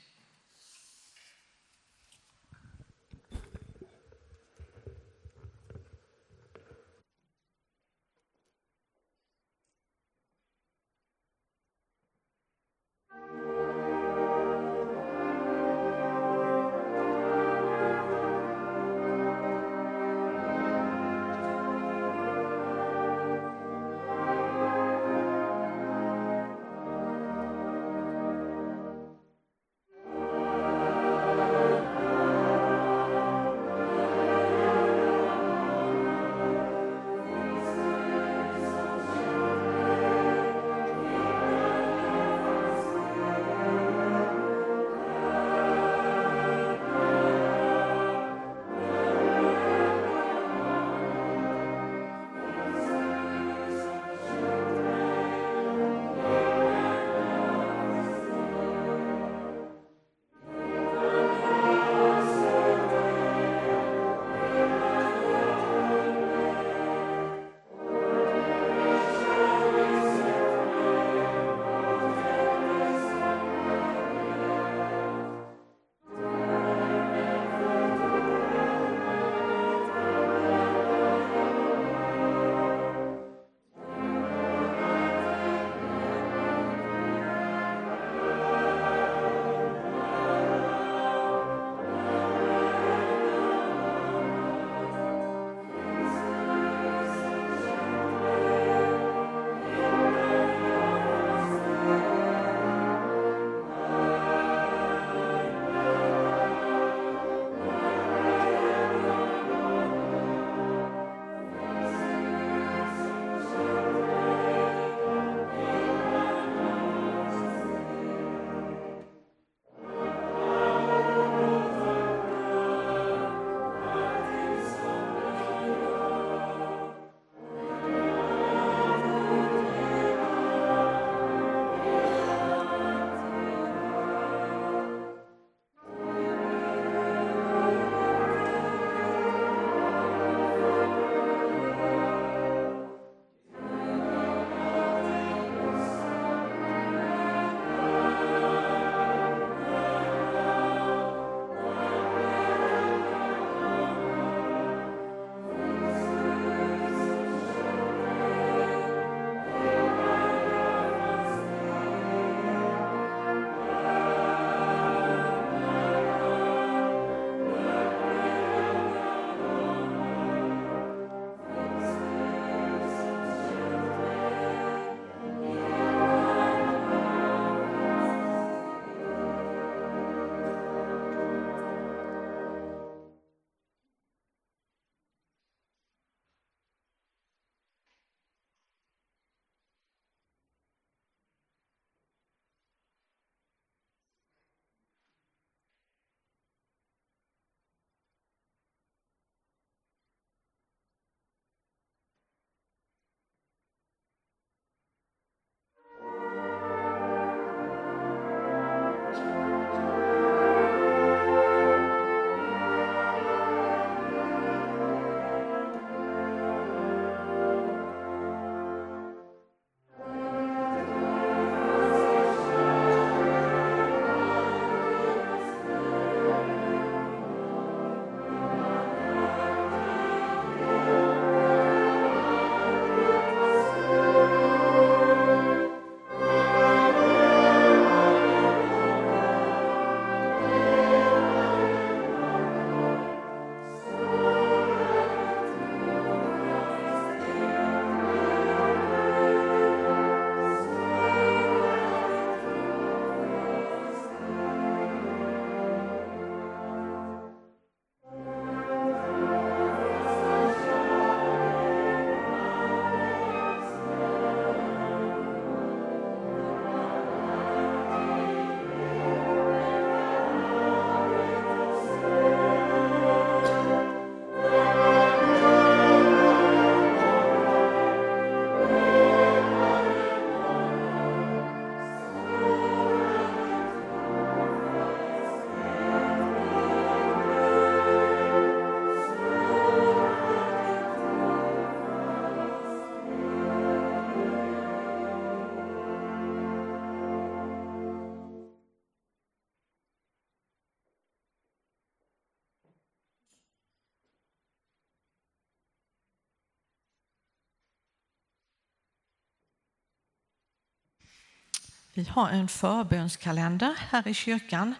Vi 311.97 312.03
har 312.03 312.29
en 312.29 312.47
förbönskalender 312.47 313.75
här 313.89 314.07
i 314.07 314.13
kyrkan 314.13 314.75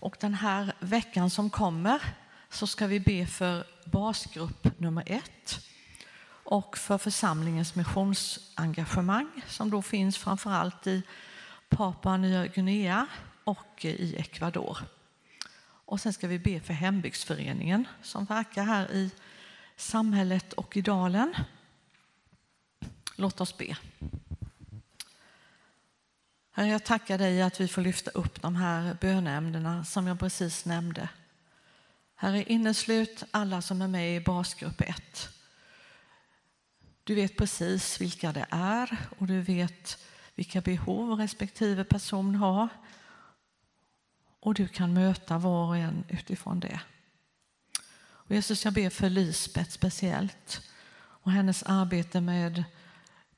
och 0.00 0.16
den 0.20 0.34
här 0.34 0.72
veckan 0.80 1.30
som 1.30 1.50
kommer 1.50 2.02
så 2.50 2.66
ska 2.66 2.86
vi 2.86 3.00
be 3.00 3.26
för 3.26 3.66
basgrupp 3.84 4.78
nummer 4.80 5.04
ett 5.06 5.60
och 6.44 6.78
för 6.78 6.98
församlingens 6.98 7.74
missionsengagemang 7.74 9.42
som 9.46 9.70
då 9.70 9.82
finns 9.82 10.18
framför 10.18 10.50
allt 10.50 10.86
i 10.86 11.02
Papua 11.68 12.16
Nya 12.16 12.46
Guinea 12.46 13.06
och 13.44 13.84
i 13.84 14.16
Ecuador. 14.16 14.78
Och 15.64 16.00
sen 16.00 16.12
ska 16.12 16.28
vi 16.28 16.38
be 16.38 16.60
för 16.60 16.74
hembygdsföreningen 16.74 17.88
som 18.02 18.24
verkar 18.24 18.64
här 18.64 18.92
i 18.92 19.10
samhället 19.76 20.52
och 20.52 20.76
i 20.76 20.80
dalen. 20.80 21.34
Låt 23.16 23.40
oss 23.40 23.58
be. 23.58 23.76
Herre, 26.54 26.68
jag 26.68 26.84
tackar 26.84 27.18
dig 27.18 27.42
att 27.42 27.60
vi 27.60 27.68
får 27.68 27.82
lyfta 27.82 28.10
upp 28.10 28.42
de 28.42 28.56
här 28.56 28.96
bönämnena 29.00 29.84
som 29.84 30.06
jag 30.06 30.18
precis 30.18 30.64
nämnde. 30.64 31.08
Herre, 32.14 32.42
inneslut 32.42 33.24
alla 33.30 33.62
som 33.62 33.82
är 33.82 33.88
med 33.88 34.16
i 34.16 34.20
basgrupp 34.20 34.80
1. 34.80 35.28
Du 37.04 37.14
vet 37.14 37.36
precis 37.36 38.00
vilka 38.00 38.32
det 38.32 38.46
är 38.50 38.98
och 39.18 39.26
du 39.26 39.40
vet 39.40 39.98
vilka 40.34 40.60
behov 40.60 41.18
respektive 41.18 41.84
person 41.84 42.34
har. 42.34 42.68
Och 44.40 44.54
du 44.54 44.68
kan 44.68 44.94
möta 44.94 45.38
var 45.38 45.66
och 45.66 45.76
en 45.76 46.04
utifrån 46.08 46.60
det. 46.60 46.80
Och 48.02 48.34
Jesus, 48.34 48.64
jag 48.64 48.74
ber 48.74 48.90
för 48.90 49.10
Lisbeth 49.10 49.70
speciellt 49.70 50.70
och 50.94 51.32
hennes 51.32 51.62
arbete 51.62 52.20
med 52.20 52.64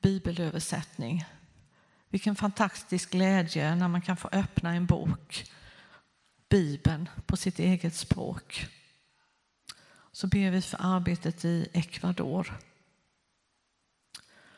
bibelöversättning. 0.01 1.25
Vilken 2.15 2.35
fantastisk 2.35 3.11
glädje 3.11 3.75
när 3.75 3.87
man 3.87 4.01
kan 4.01 4.17
få 4.17 4.29
öppna 4.31 4.73
en 4.75 4.85
bok, 4.85 5.51
Bibeln, 6.49 7.09
på 7.25 7.37
sitt 7.37 7.59
eget 7.59 7.95
språk. 7.95 8.67
Så 10.11 10.27
ber 10.27 10.51
vi 10.51 10.61
för 10.61 10.77
arbetet 10.81 11.45
i 11.45 11.67
Ecuador. 11.73 12.59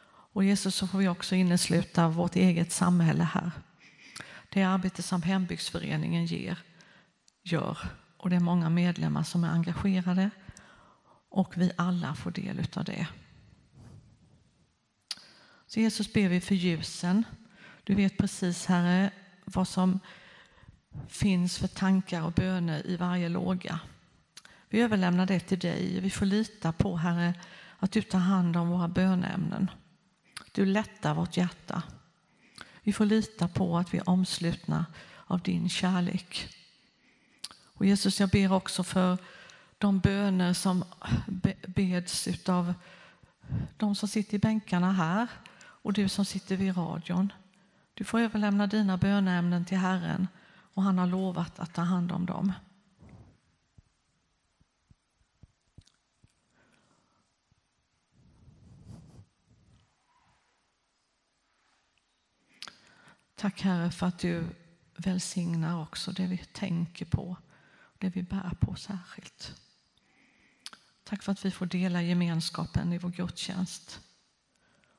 Och 0.08 0.43
Jesus 0.43 0.76
så 0.76 0.88
får 0.88 0.98
vi 0.98 1.08
också 1.08 1.36
innesluta 1.36 2.10
vårt 2.10 2.36
eget 2.36 2.72
samhälle 2.72 3.24
här. 3.24 3.52
Det 4.50 4.63
arbete 4.63 5.04
som 5.04 5.21
hembygdsföreningen 5.21 6.25
ger, 6.25 6.63
gör 7.44 7.77
och 8.17 8.29
det 8.29 8.36
är 8.36 8.40
många 8.40 8.69
medlemmar 8.69 9.23
som 9.23 9.44
är 9.44 9.50
engagerade 9.50 10.29
och 11.29 11.58
vi 11.58 11.71
alla 11.75 12.15
får 12.15 12.31
del 12.31 12.67
av 12.73 12.84
det. 12.84 13.08
Så 15.67 15.79
Jesus 15.79 16.13
ber 16.13 16.29
vi 16.29 16.42
för 16.42 16.56
ljusen. 16.56 17.23
Du 17.88 17.96
vet 17.96 18.17
precis 18.17 18.65
Herre 18.65 19.12
vad 19.46 19.67
som 19.67 20.00
finns 21.08 21.58
för 21.58 21.67
tankar 21.67 22.21
och 22.21 22.31
böner 22.31 22.88
i 22.88 22.98
varje 22.98 23.29
låga. 23.29 23.79
Vi 24.69 24.81
överlämnar 24.81 25.25
det 25.25 25.40
till 25.40 25.60
dig. 25.60 26.00
Vi 26.00 26.10
får 26.10 26.25
lita 26.25 26.71
på 26.71 26.98
Herre 26.98 27.33
att 27.79 27.92
du 27.92 28.02
tar 28.02 28.19
hand 28.19 28.58
om 28.58 28.69
våra 28.69 28.88
bönämnen. 28.88 29.71
Du 30.52 30.65
lättar 30.65 31.13
vårt 31.13 31.38
hjärta. 31.38 31.83
Vi 32.83 32.94
får 32.94 33.06
lita 33.06 33.48
på 33.48 33.77
att 33.77 33.94
vi 33.94 33.98
är 33.98 34.10
omslutna 34.10 34.85
av 35.25 35.42
din 35.42 35.69
kärlek. 35.69 36.48
Och 37.73 37.85
Jesus, 37.85 38.19
jag 38.19 38.29
ber 38.29 38.54
också 38.54 38.83
för 38.83 39.17
de 39.77 40.00
böner 40.00 40.54
som 40.54 40.85
beds 41.67 42.27
av 42.50 42.73
de 43.77 43.96
som 43.96 44.10
sitter 44.10 44.35
i 44.35 44.40
bänkarna 44.40 44.92
här 44.92 45.27
och 45.58 45.94
du 45.94 46.10
som 46.10 46.25
sitter 46.25 46.56
vid 46.56 46.77
radion. 46.77 47.31
Du 47.98 48.04
får 48.04 48.19
överlämna 48.19 48.67
dina 48.67 48.98
böneämnen 48.98 49.65
till 49.65 49.77
Herren 49.77 50.27
och 50.73 50.83
han 50.83 50.98
har 50.98 51.08
lovat 51.08 51.60
att 51.60 51.73
ta 51.73 51.81
hand 51.81 52.12
om 52.12 52.25
dem. 52.25 52.54
Tack 63.35 63.62
Herre 63.62 63.91
för 63.91 64.08
att 64.08 64.19
du 64.19 64.45
välsignar 64.98 65.81
också 65.81 66.12
det 66.12 66.27
vi 66.27 66.37
tänker 66.37 67.06
på, 67.06 67.37
det 67.98 68.10
vi 68.10 68.23
bär 68.23 68.52
på 68.60 68.75
särskilt. 68.75 69.62
Tack 71.04 71.23
för 71.23 71.31
att 71.31 71.45
vi 71.45 71.52
får 71.52 71.65
dela 71.65 72.02
gemenskapen 72.02 72.93
i 72.93 72.98
vår 72.98 73.10
gudstjänst. 73.10 74.02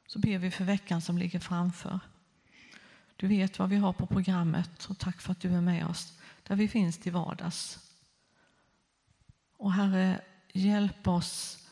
Så 0.07 0.19
ber 0.19 0.39
vi 0.39 0.51
för 0.51 0.65
veckan 0.65 1.03
som 1.03 1.19
ligger 1.19 1.41
framför. 1.41 2.01
Du 3.21 3.27
vet 3.27 3.59
vad 3.59 3.69
vi 3.69 3.77
har 3.77 3.93
på 3.93 4.07
programmet 4.07 4.85
och 4.85 4.99
tack 4.99 5.21
för 5.21 5.33
att 5.33 5.41
du 5.41 5.55
är 5.55 5.61
med 5.61 5.87
oss 5.87 6.19
där 6.43 6.57
vi 6.57 6.69
finns 6.69 6.99
till 6.99 7.13
vardags. 7.13 7.79
Och 9.57 9.73
Herre, 9.73 10.21
hjälp 10.53 11.09
oss 11.09 11.67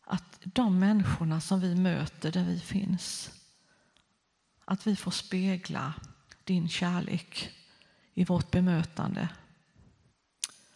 att 0.00 0.40
de 0.44 0.78
människorna 0.78 1.40
som 1.40 1.60
vi 1.60 1.74
möter 1.74 2.32
där 2.32 2.44
vi 2.44 2.60
finns 2.60 3.30
att 4.64 4.86
vi 4.86 4.96
får 4.96 5.10
spegla 5.10 5.94
din 6.44 6.68
kärlek 6.68 7.50
i 8.14 8.24
vårt 8.24 8.50
bemötande. 8.50 9.28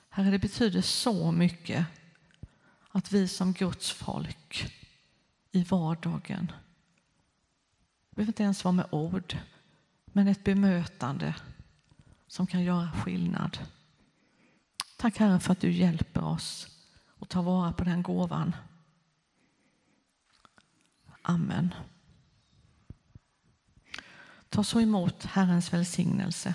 Herre, 0.08 0.30
det 0.30 0.38
betyder 0.38 0.82
så 0.82 1.32
mycket 1.32 1.86
att 2.88 3.12
vi 3.12 3.28
som 3.28 3.52
Guds 3.52 3.90
folk 3.90 4.74
i 5.52 5.64
vardagen, 5.64 6.52
det 8.10 8.16
behöver 8.16 8.30
inte 8.30 8.42
ens 8.42 8.64
vara 8.64 8.72
med 8.72 8.86
ord, 8.90 9.36
men 10.12 10.28
ett 10.28 10.44
bemötande 10.44 11.34
som 12.26 12.46
kan 12.46 12.62
göra 12.62 12.92
skillnad. 12.92 13.58
Tack 14.96 15.18
Herre 15.18 15.40
för 15.40 15.52
att 15.52 15.60
du 15.60 15.72
hjälper 15.72 16.24
oss 16.24 16.68
att 17.18 17.28
ta 17.28 17.42
vara 17.42 17.72
på 17.72 17.84
den 17.84 18.02
gåvan. 18.02 18.56
Amen. 21.22 21.74
Ta 24.48 24.64
så 24.64 24.80
emot 24.80 25.24
Herrens 25.24 25.72
välsignelse. 25.72 26.54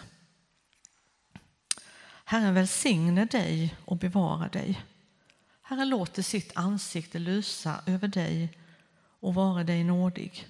Herren 2.26 2.54
välsigne 2.54 3.26
dig 3.26 3.76
och 3.86 3.98
bevara 3.98 4.48
dig. 4.48 4.84
Herren 5.62 5.90
låter 5.90 6.22
sitt 6.22 6.58
ansikte 6.58 7.20
lysa 7.20 7.82
över 7.86 8.08
dig 8.08 8.58
och 9.20 9.34
vara 9.34 9.64
dig 9.64 9.84
nådig. 9.84 10.48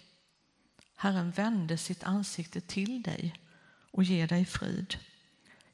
Herren 0.95 1.31
vände 1.31 1.77
sitt 1.77 2.03
ansikte 2.03 2.61
till 2.61 3.01
dig 3.01 3.35
och 3.91 4.03
ger 4.03 4.27
dig 4.27 4.45
frid. 4.45 4.95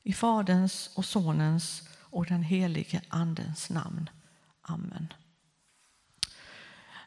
I 0.03 0.13
Faderns 0.13 0.89
och 0.95 1.05
Sonens 1.05 1.83
och 1.99 2.25
den 2.25 2.43
helige 2.43 3.01
Andens 3.07 3.69
namn. 3.69 4.09
Amen. 4.61 5.13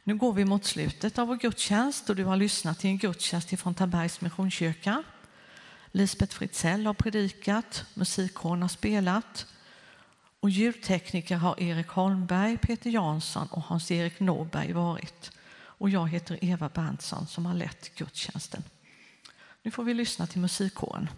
Nu 0.04 0.14
går 0.14 0.32
vi 0.32 0.44
mot 0.44 0.64
slutet 0.64 1.18
av 1.18 1.28
vår 1.28 1.36
gudstjänst 1.36 2.10
och 2.10 2.16
du 2.16 2.24
har 2.24 2.36
lyssnat 2.36 2.78
till 2.78 2.90
en 2.90 2.98
gudstjänst 2.98 3.60
från 3.60 3.74
Tabergs 3.74 4.20
Missionskyrka. 4.20 5.02
Lisbeth 5.92 6.36
Fritzell 6.36 6.86
har 6.86 6.94
predikat, 6.94 7.84
musikkåren 7.94 8.62
har 8.62 8.68
spelat 8.68 9.46
och 10.40 10.50
ljudtekniker 10.50 11.36
har 11.36 11.62
Erik 11.62 11.88
Holmberg, 11.88 12.58
Peter 12.58 12.90
Jansson 12.90 13.46
och 13.50 13.62
Hans-Erik 13.62 14.20
Norberg 14.20 14.72
varit. 14.72 15.30
Och 15.84 15.90
jag 15.90 16.08
heter 16.08 16.38
Eva 16.44 16.68
Berntsson 16.68 17.26
som 17.26 17.46
har 17.46 17.54
lett 17.54 17.94
gudstjänsten. 17.94 18.62
Nu 19.62 19.70
får 19.70 19.84
vi 19.84 19.94
lyssna 19.94 20.26
till 20.26 20.40
musikkåren. 20.40 21.10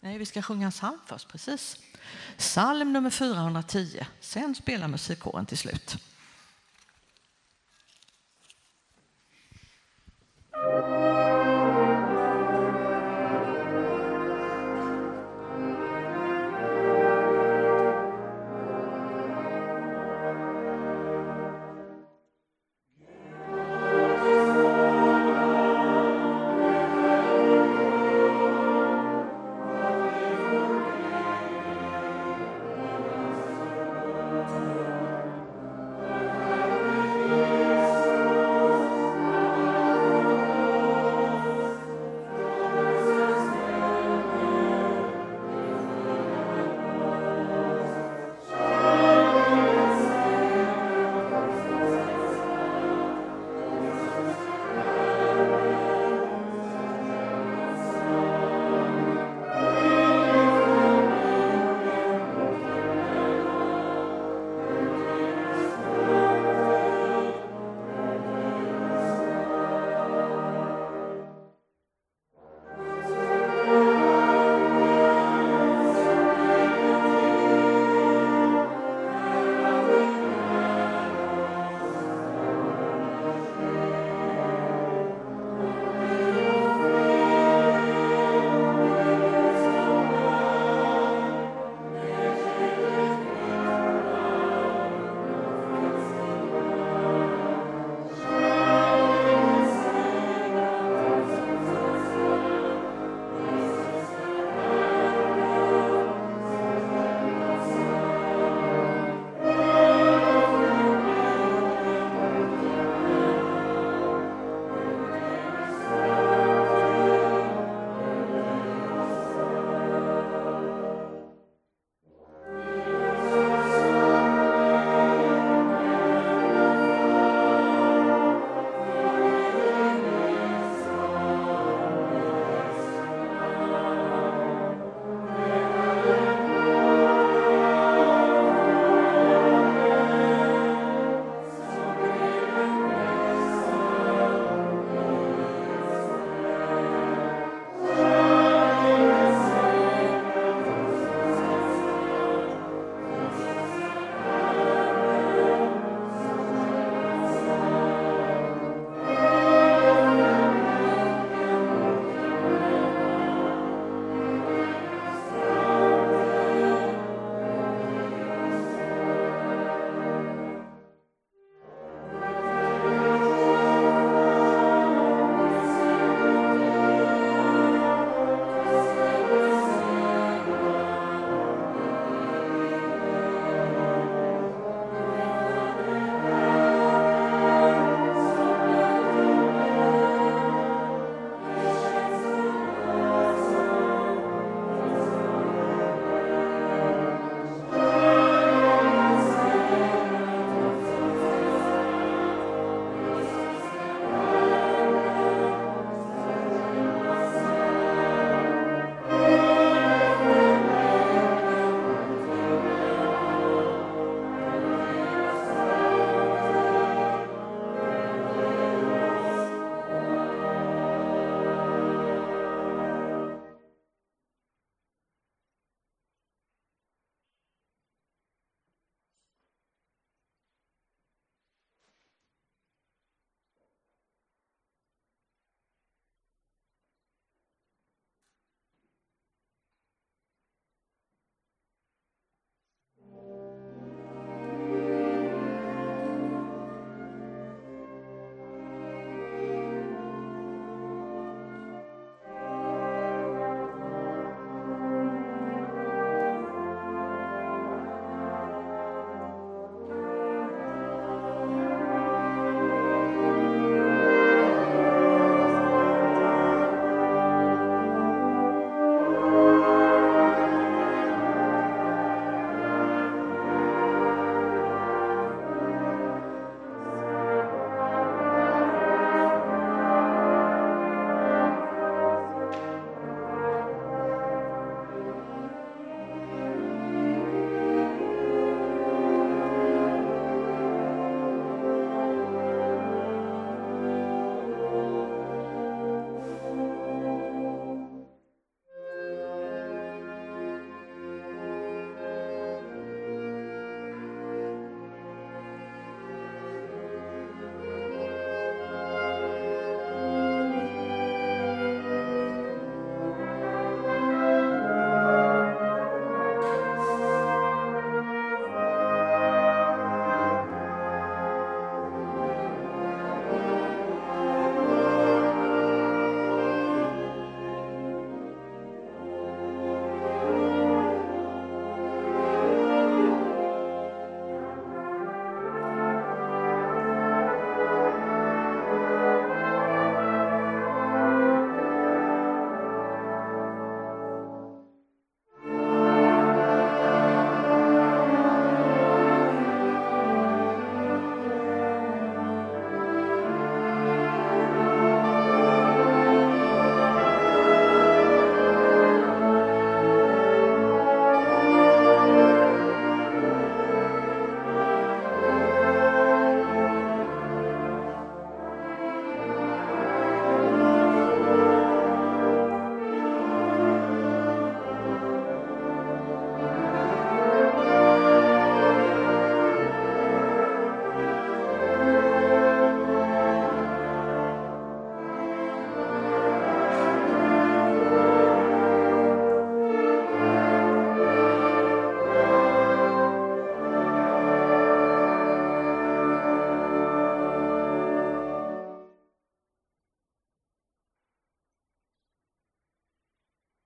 Nej, 0.00 0.18
vi 0.18 0.26
ska 0.26 0.42
sjunga 0.42 0.66
en 0.66 0.72
psalm 0.72 0.98
först, 1.06 1.28
precis. 1.28 1.76
Psalm 2.36 2.92
nummer 2.92 3.10
410. 3.10 4.06
Sen 4.20 4.54
spelar 4.54 4.88
musikkåren 4.88 5.46
till 5.46 5.58
slut. 5.58 5.96
Thank 10.52 11.12
you. 11.12 11.17